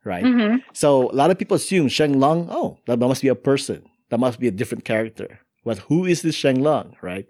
Right? 0.04 0.24
hmm 0.24 0.56
So 0.72 1.10
a 1.10 1.14
lot 1.14 1.30
of 1.30 1.38
people 1.38 1.56
assume 1.56 1.88
Sheng 1.88 2.20
Long, 2.20 2.48
oh, 2.50 2.78
that 2.86 2.98
must 2.98 3.22
be 3.22 3.28
a 3.28 3.34
person. 3.34 3.84
That 4.10 4.20
must 4.20 4.38
be 4.38 4.48
a 4.48 4.50
different 4.52 4.84
character. 4.84 5.40
But 5.64 5.78
who 5.78 6.04
is 6.04 6.22
this 6.22 6.34
Sheng 6.34 6.62
Long, 6.62 6.96
right? 7.02 7.26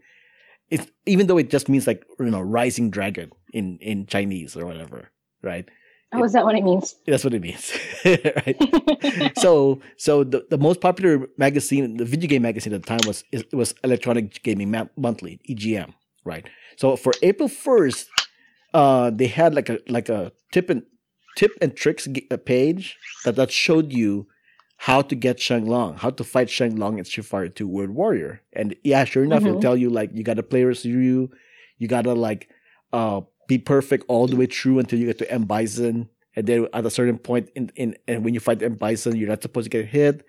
It's, 0.71 0.91
even 1.07 1.27
though 1.27 1.39
it 1.39 1.51
just 1.51 1.69
means 1.69 1.87
like, 1.87 2.05
you 2.19 2.31
know, 2.31 2.41
rising 2.41 2.91
dragon 2.91 3.31
in, 3.53 3.79
in 3.79 4.07
Chinese 4.07 4.57
or 4.57 4.67
whatever, 4.67 5.11
right? 5.43 5.69
Oh, 6.15 6.25
is 6.25 6.33
that 6.33 6.45
what 6.45 6.55
it 6.55 6.63
means? 6.65 6.95
That's 7.07 7.25
what 7.25 7.35
it 7.35 7.43
means, 7.43 7.73
right? 8.05 9.37
so 9.37 9.81
so 9.97 10.25
the, 10.25 10.47
the 10.51 10.59
most 10.59 10.81
popular 10.81 11.27
magazine 11.37 11.97
the 11.97 12.05
video 12.05 12.29
game 12.29 12.43
magazine 12.43 12.73
at 12.73 12.83
the 12.83 12.87
time 12.87 13.05
was 13.05 13.25
it 13.33 13.53
was 13.53 13.75
electronic 13.85 14.43
gaming 14.43 14.71
monthly 14.97 15.41
egm 15.49 15.93
right 16.25 16.49
so 16.77 16.97
for 16.97 17.19
april 17.23 17.49
1st 17.49 18.07
uh 18.73 19.11
they 19.11 19.27
had 19.27 19.55
like 19.55 19.69
a 19.69 19.79
like 19.89 20.09
a 20.09 20.33
tip 20.53 20.71
and 20.71 20.83
tip 21.37 21.53
and 21.61 21.77
tricks 21.77 22.09
uh, 22.31 22.37
page 22.37 22.99
that 23.25 23.37
that 23.37 23.51
showed 23.51 23.93
you 23.93 24.27
how 24.77 25.01
to 25.01 25.15
get 25.15 25.39
Shang 25.41 25.67
Long, 25.67 25.97
how 25.97 26.11
to 26.11 26.25
fight 26.25 26.51
Shang 26.51 26.77
Long 26.77 26.99
in 26.99 27.05
Street 27.05 27.25
Fighter 27.27 27.49
2 27.49 27.67
World 27.69 27.91
Warrior. 27.91 28.43
And 28.53 28.75
yeah, 28.83 29.05
sure 29.05 29.23
enough, 29.25 29.43
it'll 29.47 29.57
Mhm. 29.57 29.61
tell 29.61 29.77
you 29.77 29.89
like 29.89 30.11
you 30.13 30.25
gotta 30.25 30.43
play 30.43 30.65
as 30.67 30.85
Ryu, 30.85 31.31
you 31.79 31.89
gotta 31.89 32.13
like 32.13 32.49
uh 32.93 33.21
be 33.47 33.59
perfect 33.59 34.05
all 34.09 34.27
the 34.27 34.37
way 34.37 34.47
through 34.47 34.79
until 34.79 34.99
you 34.99 35.07
get 35.07 35.19
to 35.19 35.31
M 35.31 35.45
Bison. 35.45 36.09
And 36.37 36.47
then 36.47 36.67
at 36.73 36.85
a 36.85 36.91
certain 36.91 37.19
point 37.19 37.49
in, 37.55 37.71
in 37.77 37.97
and 38.09 38.25
when 38.25 38.35
you 38.35 38.41
fight 38.41 38.63
M 38.63 38.75
Bison, 38.75 39.17
you're 39.17 39.29
not 39.29 39.43
supposed 39.43 39.65
to 39.65 39.71
get 39.71 39.87
hit. 39.87 40.27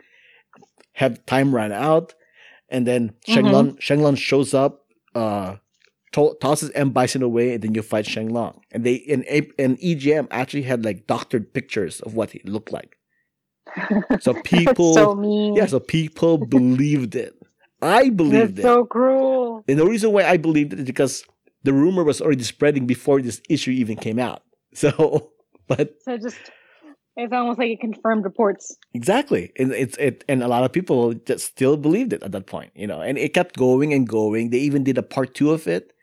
Have 0.93 1.25
time 1.25 1.53
run 1.53 1.71
out. 1.71 2.13
And 2.69 2.85
then 2.87 3.13
Shang 3.27 3.45
Mhm. 3.45 3.51
Long 3.51 3.75
Shenlong 3.77 4.17
shows 4.17 4.53
up, 4.53 4.85
uh 5.13 5.57
to- 6.13 6.35
tosses 6.41 6.71
M 6.75 6.91
Bison 6.91 7.21
away, 7.23 7.53
and 7.53 7.61
then 7.63 7.73
you 7.75 7.81
fight 7.81 8.05
Shang 8.05 8.29
Long. 8.29 8.61
And 8.71 8.83
they 8.83 8.93
in 8.95 9.23
A- 9.27 9.51
in 9.57 9.77
EGM 9.77 10.27
actually 10.31 10.63
had 10.63 10.85
like 10.85 11.07
doctored 11.07 11.53
pictures 11.53 11.99
of 12.01 12.13
what 12.15 12.31
he 12.31 12.41
looked 12.45 12.71
like. 12.71 12.97
So 14.21 14.33
people 14.43 14.93
so 14.93 15.15
mean. 15.15 15.55
yeah, 15.55 15.65
so 15.65 15.79
people 15.79 16.37
believed 16.37 17.15
it. 17.15 17.33
I 17.81 18.09
believed 18.09 18.55
That's 18.57 18.59
it. 18.59 18.63
so 18.63 18.85
cruel. 18.85 19.63
and 19.67 19.77
the 19.77 19.85
reason 19.85 20.11
why 20.11 20.23
I 20.23 20.37
believed 20.37 20.73
it 20.73 20.79
is 20.79 20.85
because 20.85 21.23
the 21.65 21.73
rumor 21.73 22.03
was 22.03 22.21
already 22.21 22.43
spreading 22.43 22.85
before 22.85 23.21
this 23.21 23.41
issue 23.49 23.71
even 23.71 23.97
came 23.97 24.19
out. 24.19 24.41
So, 24.75 25.31
but 25.71 25.95
So 26.03 26.17
just 26.17 26.35
it's 27.15 27.31
almost 27.31 27.59
like 27.59 27.71
it 27.71 27.79
confirmed 27.79 28.25
reports. 28.25 28.75
exactly, 28.93 29.43
and 29.57 29.71
it's 29.71 29.95
it, 29.97 30.25
and 30.27 30.43
a 30.43 30.49
lot 30.49 30.65
of 30.65 30.71
people 30.73 31.13
just 31.13 31.45
still 31.45 31.77
believed 31.77 32.11
it 32.11 32.21
at 32.23 32.31
that 32.33 32.45
point, 32.45 32.71
you 32.75 32.87
know. 32.91 32.99
And 32.99 33.17
it 33.17 33.33
kept 33.33 33.55
going 33.55 33.93
and 33.93 34.03
going. 34.05 34.49
They 34.49 34.59
even 34.67 34.83
did 34.83 34.97
a 34.97 35.01
part 35.15 35.33
two 35.33 35.51
of 35.55 35.65
it, 35.65 35.93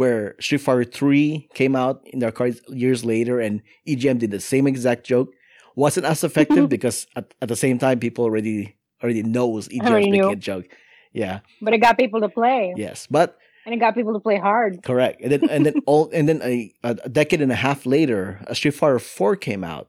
where 0.00 0.34
Street 0.40 0.62
Fighter 0.64 0.84
Three 0.84 1.46
came 1.52 1.76
out 1.76 2.00
in 2.06 2.20
their 2.20 2.32
cards 2.32 2.62
years 2.68 3.04
later, 3.04 3.38
and 3.38 3.60
EGM 3.86 4.18
did 4.18 4.30
the 4.30 4.40
same 4.40 4.66
exact 4.66 5.04
joke. 5.04 5.28
Wasn't 5.76 6.06
as 6.06 6.24
effective 6.24 6.68
because 6.76 7.06
at, 7.14 7.34
at 7.42 7.48
the 7.52 7.56
same 7.64 7.76
time, 7.78 8.00
people 8.00 8.24
already 8.24 8.76
already 9.02 9.22
knows 9.22 9.68
EGM 9.68 9.90
Already 9.90 10.10
making 10.10 10.32
a 10.32 10.36
joke. 10.36 10.66
Yeah. 11.12 11.40
But 11.60 11.74
it 11.74 11.84
got 11.84 11.98
people 11.98 12.20
to 12.22 12.30
play. 12.30 12.72
Yes, 12.76 13.06
but 13.10 13.36
And 13.64 13.74
it 13.74 13.78
got 13.78 13.94
people 13.94 14.12
to 14.12 14.20
play 14.20 14.38
hard. 14.38 14.82
correct. 14.82 15.20
And 15.22 15.30
then 15.32 15.42
and 15.48 15.66
then 15.66 15.74
all 15.86 16.10
and 16.12 16.28
then 16.28 16.40
a, 16.42 16.72
a 16.82 16.94
decade 17.08 17.40
and 17.40 17.52
a 17.52 17.56
half 17.56 17.86
later, 17.86 18.40
a 18.46 18.54
Street 18.54 18.74
Fighter 18.74 18.98
Four 18.98 19.36
came 19.36 19.62
out, 19.64 19.88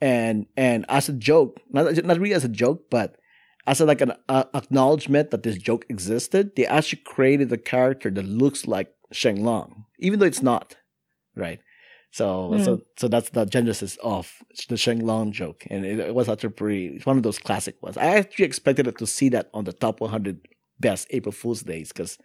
and 0.00 0.46
and 0.56 0.84
as 0.88 1.08
a 1.08 1.12
joke, 1.12 1.60
not 1.70 2.04
not 2.04 2.18
really 2.18 2.34
as 2.34 2.44
a 2.44 2.48
joke, 2.48 2.90
but 2.90 3.16
as 3.66 3.80
a, 3.80 3.84
like 3.86 4.00
an 4.00 4.12
uh, 4.28 4.44
acknowledgement 4.54 5.30
that 5.30 5.44
this 5.44 5.56
joke 5.56 5.84
existed, 5.88 6.56
they 6.56 6.66
actually 6.66 7.02
created 7.04 7.52
a 7.52 7.56
character 7.56 8.10
that 8.10 8.24
looks 8.24 8.66
like 8.66 8.92
Sheng 9.12 9.44
Long, 9.44 9.84
even 10.00 10.18
though 10.18 10.26
it's 10.26 10.42
not, 10.42 10.74
right? 11.36 11.60
So 12.10 12.50
Hmm. 12.50 12.58
so 12.64 12.80
so 12.98 13.08
that's 13.08 13.30
the 13.30 13.44
genesis 13.46 13.96
of 14.02 14.30
the 14.68 14.76
Sheng 14.76 15.06
Long 15.06 15.32
joke, 15.32 15.64
and 15.70 15.86
it, 15.86 15.98
it 16.00 16.14
was 16.14 16.28
actually 16.28 16.50
pretty. 16.50 16.86
It's 16.96 17.06
one 17.06 17.16
of 17.16 17.22
those 17.22 17.38
classic 17.38 17.80
ones. 17.82 17.96
I 17.96 18.06
actually 18.06 18.46
expected 18.46 18.86
it 18.88 18.98
to 18.98 19.06
see 19.06 19.28
that 19.30 19.48
on 19.54 19.64
the 19.64 19.72
top 19.72 20.00
100 20.00 20.40
best 20.80 21.06
April 21.10 21.32
Fool's 21.32 21.62
days 21.62 21.92
because 21.92 22.18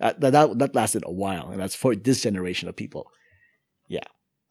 uh, 0.00 0.12
that, 0.18 0.32
that 0.32 0.58
that 0.58 0.74
lasted 0.74 1.02
a 1.06 1.12
while, 1.12 1.50
and 1.50 1.60
that's 1.60 1.74
for 1.74 1.94
this 1.94 2.22
generation 2.22 2.68
of 2.68 2.76
people. 2.76 3.06
Yeah. 3.88 4.00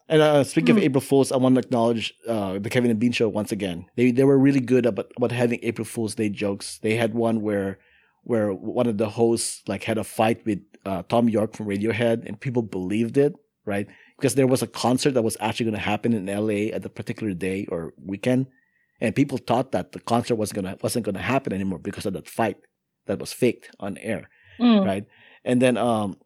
And 0.08 0.22
uh, 0.22 0.44
speaking 0.44 0.72
of 0.76 0.78
Hmm. 0.78 0.86
April 0.86 1.02
Fools, 1.02 1.32
I 1.32 1.38
want 1.38 1.56
to 1.56 1.60
acknowledge 1.62 2.14
uh, 2.28 2.60
the 2.60 2.70
Kevin 2.70 2.92
and 2.92 3.00
Bean 3.00 3.12
show 3.12 3.28
once 3.28 3.52
again. 3.52 3.86
They 3.96 4.12
they 4.12 4.24
were 4.24 4.38
really 4.38 4.60
good 4.60 4.86
about, 4.86 5.12
about 5.18 5.32
having 5.32 5.60
April 5.64 5.86
Fools 5.86 6.16
Day 6.16 6.30
jokes. 6.30 6.80
They 6.84 6.96
had 6.96 7.14
one 7.14 7.42
where 7.42 7.80
where 8.24 8.54
one 8.54 8.88
of 8.88 8.98
the 8.98 9.10
hosts 9.10 9.62
like 9.68 9.84
had 9.84 9.98
a 9.98 10.04
fight 10.04 10.46
with 10.46 10.60
uh, 10.86 11.04
Thom 11.10 11.28
Yorke 11.30 11.56
from 11.56 11.68
Radiohead, 11.68 12.26
and 12.26 12.40
people 12.40 12.62
believed 12.62 13.18
it, 13.18 13.34
right? 13.66 13.88
Because 14.18 14.36
there 14.36 14.48
was 14.48 14.62
a 14.62 14.68
concert 14.68 15.12
that 15.16 15.24
was 15.24 15.38
actually 15.40 15.66
going 15.66 15.82
to 15.82 15.90
happen 15.94 16.14
in 16.14 16.26
LA 16.28 16.74
at 16.76 16.86
a 16.86 16.90
particular 16.90 17.34
day 17.34 17.66
or 17.70 17.94
weekend, 18.04 18.46
and 19.02 19.16
people 19.16 19.38
thought 19.40 19.72
that 19.74 19.92
the 19.92 20.00
concert 20.00 20.36
was 20.36 20.52
gonna 20.52 20.78
wasn't 20.84 21.06
going 21.06 21.16
to 21.16 21.22
happen 21.22 21.52
anymore 21.54 21.80
because 21.80 22.06
of 22.06 22.14
that 22.14 22.30
fight 22.30 22.58
that 23.08 23.20
was 23.20 23.34
faked 23.34 23.70
on 23.80 23.98
air 23.98 24.30
Mm. 24.60 24.86
right? 24.86 25.06
And 25.46 25.62
then 25.62 25.78
um, 25.78 26.18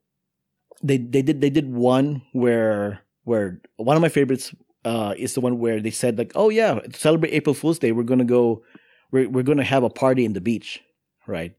they 0.81 0.97
they 0.97 1.21
did 1.21 1.41
they 1.41 1.49
did 1.51 1.71
one 1.73 2.21
where 2.33 3.01
where 3.23 3.61
one 3.75 3.95
of 3.97 4.01
my 4.01 4.09
favorites 4.09 4.55
uh 4.85 5.13
is 5.17 5.33
the 5.33 5.41
one 5.41 5.59
where 5.59 5.79
they 5.81 5.91
said 5.91 6.17
like, 6.17 6.31
oh 6.35 6.49
yeah, 6.49 6.79
to 6.79 6.97
celebrate 6.99 7.31
April 7.31 7.53
Fool's 7.53 7.79
Day, 7.79 7.91
we're 7.91 8.03
gonna 8.03 8.23
go, 8.25 8.63
we're 9.11 9.29
we're 9.29 9.43
gonna 9.43 9.63
have 9.65 9.83
a 9.83 9.89
party 9.89 10.23
in 10.25 10.33
the 10.33 10.41
beach, 10.41 10.81
right? 11.27 11.53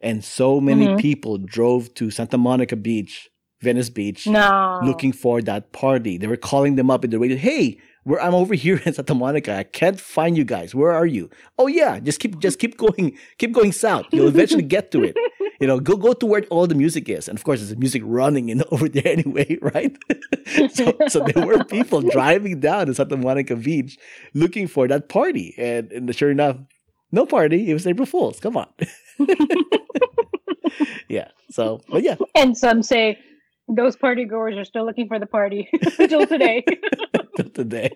And 0.00 0.24
so 0.24 0.60
many 0.60 0.88
Mhm. 0.88 0.98
people 0.98 1.38
drove 1.38 1.94
to 1.94 2.10
Santa 2.10 2.38
Monica 2.38 2.74
Beach, 2.74 3.28
Venice 3.60 3.90
Beach, 3.90 4.26
No. 4.26 4.78
looking 4.82 5.12
for 5.12 5.40
that 5.42 5.72
party. 5.72 6.18
They 6.18 6.26
were 6.26 6.36
calling 6.38 6.74
them 6.76 6.90
up 6.90 7.04
in 7.04 7.10
the 7.10 7.18
radio. 7.18 7.36
Hey, 7.36 7.78
where 8.04 8.20
I'm 8.20 8.34
over 8.34 8.54
here 8.64 8.80
in 8.84 8.94
Santa 8.94 9.14
Monica. 9.14 9.54
I 9.56 9.62
can't 9.62 10.00
find 10.00 10.36
you 10.36 10.44
guys. 10.44 10.74
Where 10.74 10.90
are 10.90 11.06
you? 11.06 11.30
Oh 11.58 11.68
yeah, 11.68 12.00
just 12.00 12.18
keep 12.18 12.40
just 12.40 12.58
keep 12.58 12.76
going, 12.78 13.16
keep 13.38 13.52
going 13.52 13.70
south. 13.72 14.06
You'll 14.10 14.26
eventually 14.28 14.64
get 14.64 14.90
to 14.92 15.04
it. 15.04 15.16
You 15.60 15.66
know, 15.66 15.78
go 15.78 15.96
go 15.96 16.14
to 16.14 16.26
where 16.26 16.42
all 16.50 16.66
the 16.66 16.74
music 16.74 17.08
is. 17.08 17.28
And 17.28 17.38
of 17.38 17.44
course, 17.44 17.60
there's 17.60 17.76
music 17.76 18.02
running 18.04 18.48
in 18.48 18.62
over 18.70 18.88
there 18.88 19.06
anyway, 19.06 19.58
right? 19.62 19.96
so 20.72 20.92
so 21.08 21.20
there 21.20 21.46
were 21.46 21.64
people 21.64 22.00
driving 22.02 22.60
down 22.60 22.86
to 22.86 22.94
Santa 22.94 23.16
Monica 23.16 23.56
Beach 23.56 23.98
looking 24.34 24.66
for 24.66 24.88
that 24.88 25.08
party. 25.08 25.54
And, 25.58 25.92
and 25.92 26.14
sure 26.16 26.30
enough, 26.30 26.56
no 27.12 27.26
party. 27.26 27.70
It 27.70 27.74
was 27.74 27.86
April 27.86 28.06
Fool's. 28.06 28.40
Come 28.40 28.56
on. 28.56 28.68
yeah. 31.08 31.28
So 31.50 31.80
but 31.88 32.02
yeah, 32.02 32.16
And 32.34 32.56
some 32.56 32.82
say 32.82 33.18
those 33.68 33.96
party 33.96 34.24
goers 34.24 34.56
are 34.56 34.64
still 34.64 34.86
looking 34.86 35.08
for 35.08 35.18
the 35.18 35.26
party 35.26 35.68
until 35.98 36.26
today. 36.26 36.64
till 37.36 37.50
today. 37.50 37.90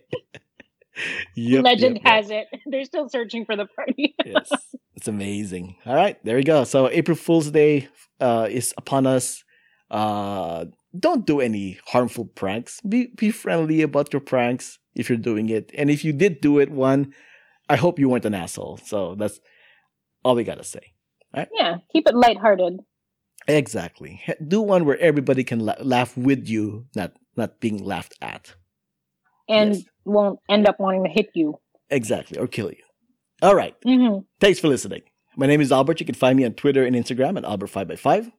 Yep, 1.34 1.64
Legend 1.64 1.96
yep, 1.96 2.04
yep. 2.04 2.14
has 2.14 2.30
it. 2.30 2.46
They're 2.66 2.84
still 2.84 3.08
searching 3.08 3.44
for 3.44 3.56
the 3.56 3.66
party. 3.66 4.14
yes, 4.24 4.52
it's 5.04 5.08
amazing. 5.08 5.76
All 5.84 5.94
right, 5.94 6.16
there 6.24 6.36
we 6.36 6.44
go. 6.44 6.64
So 6.64 6.88
April 6.88 7.14
Fool's 7.16 7.50
Day 7.50 7.88
uh, 8.20 8.48
is 8.50 8.72
upon 8.78 9.06
us. 9.06 9.44
Uh, 9.90 10.64
don't 10.98 11.26
do 11.26 11.40
any 11.40 11.78
harmful 11.88 12.24
pranks. 12.24 12.80
Be 12.80 13.08
be 13.14 13.30
friendly 13.30 13.82
about 13.82 14.12
your 14.14 14.20
pranks 14.20 14.78
if 14.94 15.08
you're 15.10 15.18
doing 15.18 15.50
it, 15.50 15.70
and 15.76 15.90
if 15.90 16.04
you 16.04 16.12
did 16.14 16.40
do 16.40 16.58
it, 16.58 16.70
one, 16.70 17.12
I 17.68 17.76
hope 17.76 17.98
you 17.98 18.08
weren't 18.08 18.24
an 18.24 18.34
asshole. 18.34 18.78
So 18.78 19.14
that's 19.14 19.40
all 20.24 20.34
we 20.36 20.44
gotta 20.44 20.64
say. 20.64 20.94
yeah, 21.52 21.76
keep 21.92 22.08
it 22.08 22.14
lighthearted. 22.14 22.80
Exactly. 23.46 24.22
Do 24.48 24.62
one 24.62 24.86
where 24.86 24.98
everybody 24.98 25.44
can 25.44 25.60
la- 25.60 25.82
laugh 25.82 26.16
with 26.16 26.48
you, 26.48 26.86
not 26.96 27.12
not 27.36 27.60
being 27.60 27.84
laughed 27.84 28.14
at. 28.22 28.54
and 29.48 29.74
Yes. 29.74 29.84
won't 30.06 30.38
end 30.48 30.66
up 30.66 30.80
wanting 30.80 31.04
to 31.04 31.10
hit 31.10 31.28
you. 31.34 31.58
Exactly, 31.90 32.38
or 32.38 32.46
kill 32.48 32.70
you. 32.70 32.83
All 33.42 33.54
right. 33.54 33.74
hmm 33.82 34.18
Thanks 34.40 34.60
for 34.60 34.68
listening. 34.68 35.02
My 35.36 35.46
name 35.46 35.60
is 35.60 35.72
Albert. 35.72 36.00
You 36.00 36.06
can 36.06 36.14
find 36.14 36.36
me 36.36 36.44
on 36.44 36.52
Twitter 36.54 36.84
and 36.84 36.94
Instagram 36.94 37.36
at 37.36 37.44
Albert5x5. 37.44 38.32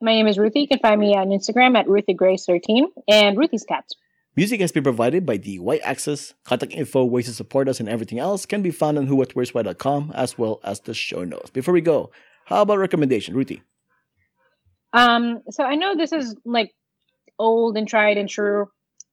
My 0.00 0.12
name 0.12 0.28
is 0.28 0.38
Ruthie. 0.38 0.60
You 0.60 0.68
can 0.68 0.78
find 0.78 1.00
me 1.00 1.14
on 1.14 1.28
Instagram 1.28 1.76
at 1.76 1.86
RuthieGrace13 1.86 2.84
and 3.08 3.36
Ruthie's 3.36 3.64
Cats. 3.64 3.94
Music 4.36 4.60
has 4.60 4.70
been 4.72 4.84
provided 4.84 5.26
by 5.26 5.36
the 5.36 5.58
White 5.58 5.80
Access. 5.82 6.34
Contact 6.44 6.72
info, 6.72 7.04
ways 7.04 7.26
to 7.26 7.32
support 7.34 7.68
us, 7.68 7.80
and 7.80 7.88
everything 7.88 8.18
else 8.20 8.46
can 8.46 8.62
be 8.62 8.70
found 8.70 8.96
on 8.96 9.08
whowhatwhereswhy.com 9.08 10.12
as 10.14 10.38
well 10.38 10.60
as 10.62 10.80
the 10.80 10.94
show 10.94 11.24
notes. 11.24 11.50
Before 11.50 11.74
we 11.74 11.80
go, 11.80 12.10
how 12.46 12.62
about 12.62 12.78
recommendation, 12.78 13.34
Ruthie? 13.34 13.62
Um, 14.92 15.42
so 15.50 15.64
I 15.64 15.74
know 15.74 15.96
this 15.96 16.12
is 16.12 16.36
like 16.44 16.70
old 17.38 17.76
and 17.76 17.86
tried 17.88 18.16
and 18.16 18.28
true. 18.28 18.66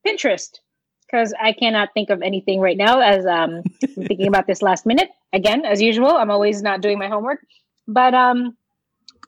Pinterest, 0.06 0.60
because 1.08 1.34
I 1.42 1.54
cannot 1.54 1.94
think 1.94 2.10
of 2.10 2.22
anything 2.22 2.60
right 2.60 2.78
now 2.78 3.00
as 3.00 3.26
um 3.26 3.64
I'm 3.84 4.06
thinking 4.06 4.28
about 4.28 4.48
this 4.48 4.62
last 4.62 4.86
minute. 4.86 5.10
Again, 5.34 5.66
as 5.66 5.82
usual, 5.82 6.12
I'm 6.12 6.32
always 6.32 6.62
not 6.62 6.82
doing 6.82 7.00
my 7.00 7.08
homework. 7.08 7.40
But 7.88 8.14
um 8.14 8.58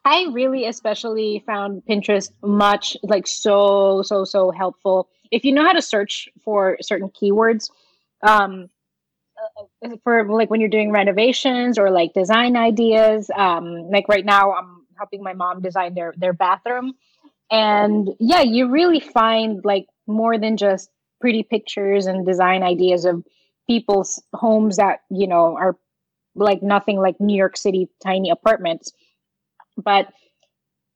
I 0.05 0.27
really 0.31 0.65
especially 0.65 1.43
found 1.45 1.83
Pinterest 1.87 2.31
much 2.41 2.95
like 3.03 3.27
so, 3.27 4.01
so, 4.01 4.23
so 4.23 4.49
helpful. 4.51 5.09
If 5.29 5.43
you 5.43 5.51
know 5.51 5.63
how 5.63 5.73
to 5.73 5.81
search 5.81 6.29
for 6.43 6.77
certain 6.81 7.09
keywords, 7.09 7.69
um 8.23 8.69
uh, 9.81 9.89
for 10.03 10.25
like 10.29 10.49
when 10.49 10.59
you're 10.59 10.69
doing 10.69 10.91
renovations 10.91 11.77
or 11.77 11.89
like 11.89 12.13
design 12.13 12.57
ideas, 12.57 13.29
um, 13.35 13.89
like 13.89 14.09
right 14.09 14.25
now 14.25 14.53
I'm 14.53 14.85
helping 14.97 15.23
my 15.23 15.33
mom 15.33 15.61
design 15.61 15.93
their 15.93 16.13
their 16.17 16.33
bathroom. 16.33 16.93
And 17.51 18.09
yeah, 18.19 18.41
you 18.41 18.69
really 18.69 18.99
find 18.99 19.63
like 19.63 19.87
more 20.07 20.37
than 20.37 20.57
just 20.57 20.89
pretty 21.19 21.43
pictures 21.43 22.05
and 22.05 22.25
design 22.25 22.63
ideas 22.63 23.05
of 23.05 23.23
people's 23.67 24.21
homes 24.33 24.77
that, 24.77 25.01
you 25.09 25.27
know, 25.27 25.55
are 25.57 25.77
like 26.35 26.63
nothing 26.63 26.99
like 26.99 27.19
New 27.19 27.37
York 27.37 27.57
City 27.57 27.89
tiny 28.03 28.29
apartments. 28.29 28.91
But 29.77 30.07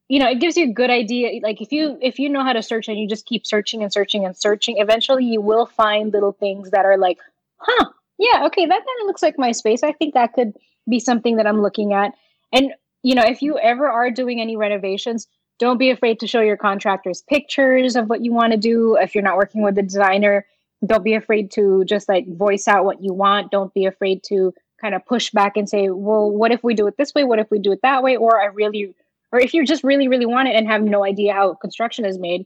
you 0.10 0.20
know, 0.20 0.30
it 0.30 0.40
gives 0.40 0.58
you 0.58 0.66
a 0.66 0.74
good 0.74 0.90
idea. 0.90 1.40
Like 1.42 1.62
if 1.62 1.72
you 1.72 1.98
if 2.02 2.20
you 2.20 2.30
know 2.30 2.44
how 2.44 2.54
to 2.54 2.62
search 2.62 2.88
and 2.88 3.00
you 3.00 3.08
just 3.08 3.26
keep 3.26 3.48
searching 3.48 3.82
and 3.82 3.92
searching 3.92 4.26
and 4.26 4.36
searching, 4.36 4.78
eventually 4.78 5.26
you 5.26 5.42
will 5.42 5.66
find 5.66 6.12
little 6.12 6.34
things 6.34 6.72
that 6.72 6.86
are 6.86 6.98
like, 6.98 7.18
huh, 7.58 7.90
yeah, 8.20 8.46
okay, 8.46 8.66
that 8.66 8.76
kind 8.76 9.02
of 9.02 9.08
looks 9.08 9.24
like 9.24 9.40
my 9.40 9.52
space. 9.52 9.82
I 9.82 9.92
think 9.92 10.14
that 10.14 10.34
could 10.34 10.54
be 10.90 11.00
something 11.00 11.38
that 11.38 11.48
I'm 11.48 11.62
looking 11.62 11.94
at. 11.94 12.14
And 12.52 12.74
you 13.02 13.16
know, 13.16 13.24
if 13.24 13.42
you 13.42 13.58
ever 13.58 13.90
are 13.90 14.12
doing 14.12 14.40
any 14.40 14.56
renovations, 14.56 15.28
don't 15.64 15.78
be 15.78 15.92
afraid 15.92 16.20
to 16.20 16.28
show 16.28 16.42
your 16.42 16.58
contractors 16.58 17.22
pictures 17.22 17.96
of 17.96 18.10
what 18.10 18.22
you 18.22 18.34
want 18.34 18.52
to 18.52 18.58
do. 18.58 18.98
If 18.98 19.16
you're 19.16 19.24
not 19.24 19.38
working 19.38 19.64
with 19.64 19.78
a 19.78 19.82
designer, 19.82 20.46
don't 20.86 21.06
be 21.06 21.14
afraid 21.14 21.52
to 21.52 21.86
just 21.86 22.10
like 22.10 22.28
voice 22.36 22.68
out 22.68 22.84
what 22.84 23.02
you 23.02 23.14
want. 23.14 23.50
Don't 23.50 23.74
be 23.74 23.86
afraid 23.86 24.24
to 24.24 24.54
kind 24.82 24.94
of 24.94 25.06
push 25.06 25.32
back 25.32 25.56
and 25.56 25.70
say, 25.70 25.90
well, 25.90 26.30
what 26.30 26.52
if 26.52 26.66
we 26.66 26.74
do 26.74 26.86
it 26.86 26.98
this 26.98 27.14
way? 27.16 27.24
What 27.24 27.40
if 27.40 27.50
we 27.50 27.60
do 27.60 27.72
it 27.72 27.80
that 27.82 28.04
way? 28.04 28.18
Or 28.18 28.42
I 28.42 28.48
really, 28.48 28.94
or 29.32 29.40
if 29.40 29.54
you 29.54 29.66
just 29.66 29.86
really, 29.86 30.10
really 30.10 30.26
want 30.26 30.50
it 30.50 30.56
and 30.56 30.68
have 30.68 30.84
no 30.84 31.06
idea 31.06 31.32
how 31.32 31.54
construction 31.54 32.04
is 32.04 32.20
made, 32.20 32.46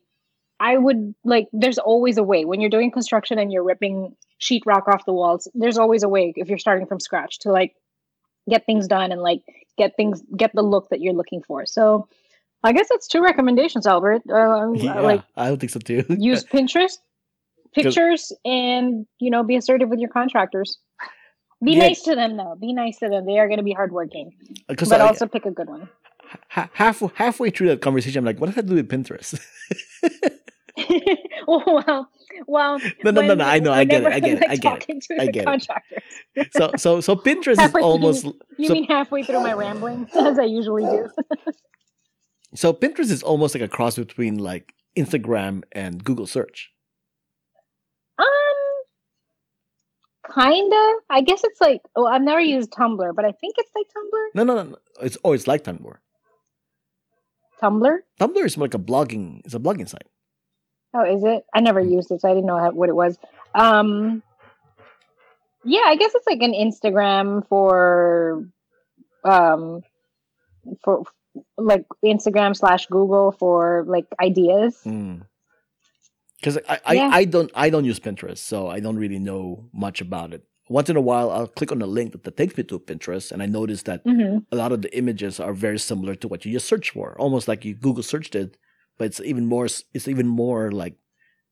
I 0.59 0.77
would 0.77 1.15
like, 1.23 1.47
there's 1.51 1.79
always 1.79 2.19
a 2.19 2.23
way. 2.23 2.45
When 2.45 2.61
you're 2.61 2.69
doing 2.69 2.91
construction 2.91 3.39
and 3.39 3.51
you're 3.51 3.63
ripping 3.63 4.15
sheetrock 4.39 4.87
off 4.87 5.05
the 5.05 5.13
walls, 5.13 5.47
there's 5.55 5.79
always 5.79 6.03
a 6.03 6.09
way 6.09 6.33
if 6.35 6.49
you're 6.49 6.59
starting 6.59 6.85
from 6.85 6.99
scratch 6.99 7.39
to 7.39 7.51
like 7.51 7.73
get 8.47 8.67
things 8.67 8.87
done 8.87 9.11
and 9.11 9.21
like 9.21 9.41
get 9.75 9.95
things 9.95 10.21
get 10.35 10.53
the 10.53 10.61
look 10.61 10.89
that 10.89 11.01
you're 11.01 11.15
looking 11.15 11.41
for. 11.41 11.65
So 11.65 12.07
I 12.63 12.73
guess 12.73 12.87
that's 12.89 13.07
two 13.07 13.21
recommendations, 13.21 13.85
Albert. 13.87 14.23
Uh, 14.29 14.71
yeah, 14.75 14.99
like 14.99 15.23
I 15.35 15.47
don't 15.47 15.57
think 15.59 15.71
so 15.71 15.79
too. 15.79 16.03
use 16.09 16.43
Pinterest 16.43 16.97
pictures 17.73 18.31
and 18.45 19.05
you 19.19 19.29
know 19.29 19.43
be 19.43 19.55
assertive 19.55 19.89
with 19.89 19.99
your 19.99 20.09
contractors. 20.09 20.77
Be 21.63 21.71
Yeah. 21.73 21.87
nice 21.87 22.03
to 22.03 22.13
them 22.15 22.37
though. 22.37 22.55
Be 22.59 22.71
nice 22.73 22.99
to 22.99 23.09
them. 23.09 23.25
They 23.25 23.39
are 23.39 23.47
going 23.47 23.57
to 23.57 23.63
be 23.63 23.73
hardworking, 23.73 24.31
but 24.67 24.91
I- 24.93 24.99
also 25.07 25.25
pick 25.25 25.45
a 25.45 25.51
good 25.51 25.67
one. 25.67 25.89
ha- 26.49 26.69
half 26.73 27.01
halfway 27.15 27.49
through 27.49 27.69
that 27.69 27.81
conversation, 27.81 28.19
I'm 28.19 28.25
like, 28.25 28.39
what 28.39 28.45
does 28.47 28.55
that 28.55 28.67
do 28.67 28.75
with 28.75 28.87
Pinterest? 28.89 29.39
oh 31.47 31.81
well, 31.87 32.09
well. 32.47 32.79
No, 33.03 33.09
no, 33.09 33.21
no, 33.21 33.27
when- 33.29 33.37
no, 33.39 33.45
I 33.45 33.57
know, 33.59 33.71
I 33.73 33.83
get 33.85 34.03
it, 34.03 34.07
I 34.13 34.19
get 34.19 34.37
it, 34.43 34.49
I 34.49 34.55
get 34.55 34.85
it, 34.87 35.05
I 35.19 35.25
get 35.25 35.41
it. 35.41 35.45
contractor. 35.45 36.01
so 36.51 36.71
so 36.77 37.01
so 37.01 37.15
Pinterest 37.15 37.59
is 37.59 37.71
through 37.71 37.81
almost 37.83 38.25
You 38.57 38.67
so, 38.67 38.73
mean 38.73 38.83
halfway 38.85 39.23
through 39.23 39.39
my 39.41 39.53
rambling, 39.53 40.07
as 40.13 40.37
I 40.37 40.43
usually 40.43 40.83
do? 40.83 41.09
So 42.55 42.73
Pinterest 42.73 43.11
is 43.11 43.23
almost 43.23 43.55
like 43.55 43.63
a 43.63 43.67
cross 43.67 43.97
between 43.97 44.37
like 44.37 44.73
Instagram 44.97 45.63
and 45.71 46.03
Google 46.03 46.27
search. 46.27 46.71
Um, 48.17 48.25
kinda. 50.33 50.93
I 51.09 51.21
guess 51.21 51.43
it's 51.43 51.61
like. 51.61 51.81
Oh, 51.95 52.05
I've 52.07 52.21
never 52.21 52.41
used 52.41 52.71
Tumblr, 52.71 53.15
but 53.15 53.25
I 53.25 53.31
think 53.31 53.55
it's 53.57 53.71
like 53.75 53.87
Tumblr. 53.87 54.27
No, 54.33 54.43
no, 54.43 54.63
no. 54.63 54.77
It's 55.01 55.17
oh, 55.23 55.33
it's 55.33 55.47
like 55.47 55.63
Tumblr. 55.63 55.97
Tumblr. 57.61 57.97
Tumblr 58.19 58.45
is 58.45 58.57
more 58.57 58.65
like 58.65 58.73
a 58.73 58.79
blogging. 58.79 59.41
It's 59.45 59.53
a 59.53 59.59
blogging 59.59 59.89
site. 59.89 60.07
Oh, 60.93 61.03
is 61.03 61.23
it? 61.23 61.45
I 61.53 61.59
never 61.59 61.81
used 61.81 62.11
it, 62.11 62.21
so 62.21 62.29
I 62.29 62.33
didn't 62.33 62.47
know 62.47 62.57
how, 62.57 62.71
what 62.71 62.89
it 62.89 62.95
was. 62.95 63.17
Um, 63.53 64.23
yeah, 65.63 65.83
I 65.85 65.95
guess 65.95 66.13
it's 66.15 66.27
like 66.27 66.41
an 66.41 66.53
Instagram 66.53 67.47
for, 67.47 68.47
um, 69.23 69.83
for 70.83 71.03
like 71.57 71.85
Instagram 72.03 72.55
slash 72.55 72.85
Google 72.87 73.31
for 73.31 73.83
like 73.87 74.05
ideas. 74.21 74.81
Because 76.39 76.59
I, 76.69 76.79
I, 76.85 76.93
Yeah. 76.93 77.09
I 77.11 77.25
don't 77.25 77.51
I 77.55 77.69
don't 77.69 77.85
use 77.85 77.99
Pinterest, 77.99 78.37
so 78.39 78.67
I 78.69 78.79
don't 78.79 78.97
really 78.97 79.19
know 79.19 79.69
much 79.73 80.01
about 80.01 80.33
it. 80.33 80.43
Once 80.69 80.89
in 80.89 80.97
a 80.97 81.01
while, 81.01 81.31
I'll 81.31 81.47
click 81.47 81.71
on 81.71 81.81
a 81.81 81.87
link 81.87 82.11
that, 82.21 82.35
takes 82.37 82.57
me 82.57 82.63
to 82.65 82.77
Pinterest, 82.79 83.31
and 83.31 83.41
I 83.41 83.45
notice 83.45 83.83
that 83.83 84.01
hmm 84.03 84.39
a 84.51 84.55
lot 84.55 84.71
of 84.71 84.81
the 84.81 84.95
images 84.97 85.39
are 85.39 85.53
very 85.53 85.79
similar 85.79 86.15
to 86.15 86.27
what 86.27 86.45
you 86.45 86.51
just 86.53 86.67
searched 86.67 86.91
for, 86.91 87.15
almost 87.19 87.47
like 87.47 87.65
you 87.65 87.73
Google 87.73 88.03
searched 88.03 88.35
it, 88.35 88.57
but 88.97 89.05
it's 89.05 89.19
even 89.21 89.45
more 89.45 89.65
it's 89.65 90.07
even 90.07 90.27
more 90.27 90.71
like 90.71 90.95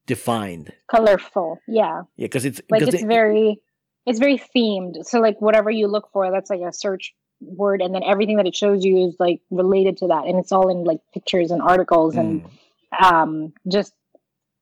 defined. 0.05 0.71
Colorful, 0.87 1.59
yeah. 1.67 2.03
Yeah, 2.15 2.25
because 2.27 2.45
it's 2.45 2.61
Like 2.69 2.83
it's 2.83 2.93
it- 3.01 3.07
very, 3.07 3.59
it's 4.05 4.19
very 4.19 4.37
themed. 4.37 5.03
So 5.05 5.19
like 5.19 5.41
whatever 5.41 5.71
you 5.71 5.87
look 5.87 6.09
for, 6.13 6.29
that's 6.31 6.49
like 6.49 6.61
a 6.61 6.71
search 6.71 7.13
word, 7.41 7.81
and 7.81 7.93
then 7.93 8.03
everything 8.03 8.37
that 8.37 8.47
it 8.47 8.55
shows 8.55 8.83
you 8.85 9.07
is 9.07 9.15
like 9.19 9.41
related 9.51 9.97
to 9.97 10.07
that, 10.07 10.25
and 10.25 10.37
it's 10.39 10.51
all 10.51 10.69
in 10.69 10.83
like 10.83 10.99
pictures 11.13 11.51
and 11.51 11.61
articles 11.61 12.15
and 12.15 12.43
Mm. 12.43 13.11
um 13.11 13.53
just 13.71 13.93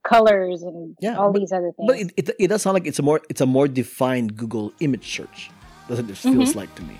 colors 0.03 0.63
and 0.63 0.95
Yeah, 0.99 1.15
all 1.17 1.31
these 1.31 1.51
other 1.51 1.71
things. 1.71 1.87
But 1.87 1.97
it, 1.99 2.13
it, 2.17 2.29
it 2.39 2.47
does 2.47 2.61
sound 2.61 2.73
like 2.73 2.87
it's 2.87 2.99
a 2.99 3.03
more 3.03 3.21
it's 3.29 3.41
a 3.41 3.45
more 3.45 3.67
defined 3.67 4.35
Google 4.35 4.73
image 4.79 5.15
search. 5.15 5.49
That's 5.87 6.01
what 6.01 6.09
it 6.09 6.17
feels 6.17 6.55
like 6.55 6.73
to 6.75 6.81
me. 6.83 6.97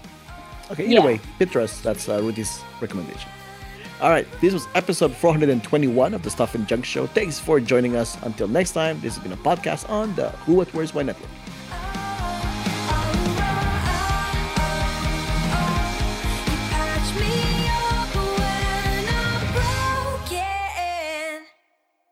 Okay, 0.72 0.84
either 0.84 0.84
Mm-hmm. 0.84 0.92
Yeah. 0.92 1.06
way, 1.06 1.20
Pinterest. 1.40 1.82
That's 1.82 2.08
uh, 2.08 2.22
Ruthie's 2.22 2.62
recommendation. 2.82 3.30
All 4.02 4.10
right, 4.10 4.28
this 4.42 4.54
was 4.54 4.68
episode 4.76 5.14
421 5.16 6.14
of 6.14 6.24
the 6.24 6.30
Stuff 6.30 6.56
and 6.56 6.68
Junk 6.68 6.84
Show. 6.84 7.06
Thanks 7.08 7.40
for 7.40 7.60
joining 7.60 7.96
us. 7.96 8.18
Until 8.24 8.48
next 8.50 8.72
time, 8.74 9.00
this 9.02 9.16
has 9.16 9.24
been 9.24 9.32
a 9.32 9.38
podcast 9.38 9.90
on 9.90 10.14
the 10.16 10.30
Who 10.46 10.56
What 10.56 10.68
Where's 10.74 10.94
Why 10.94 11.04
Network. 11.04 11.30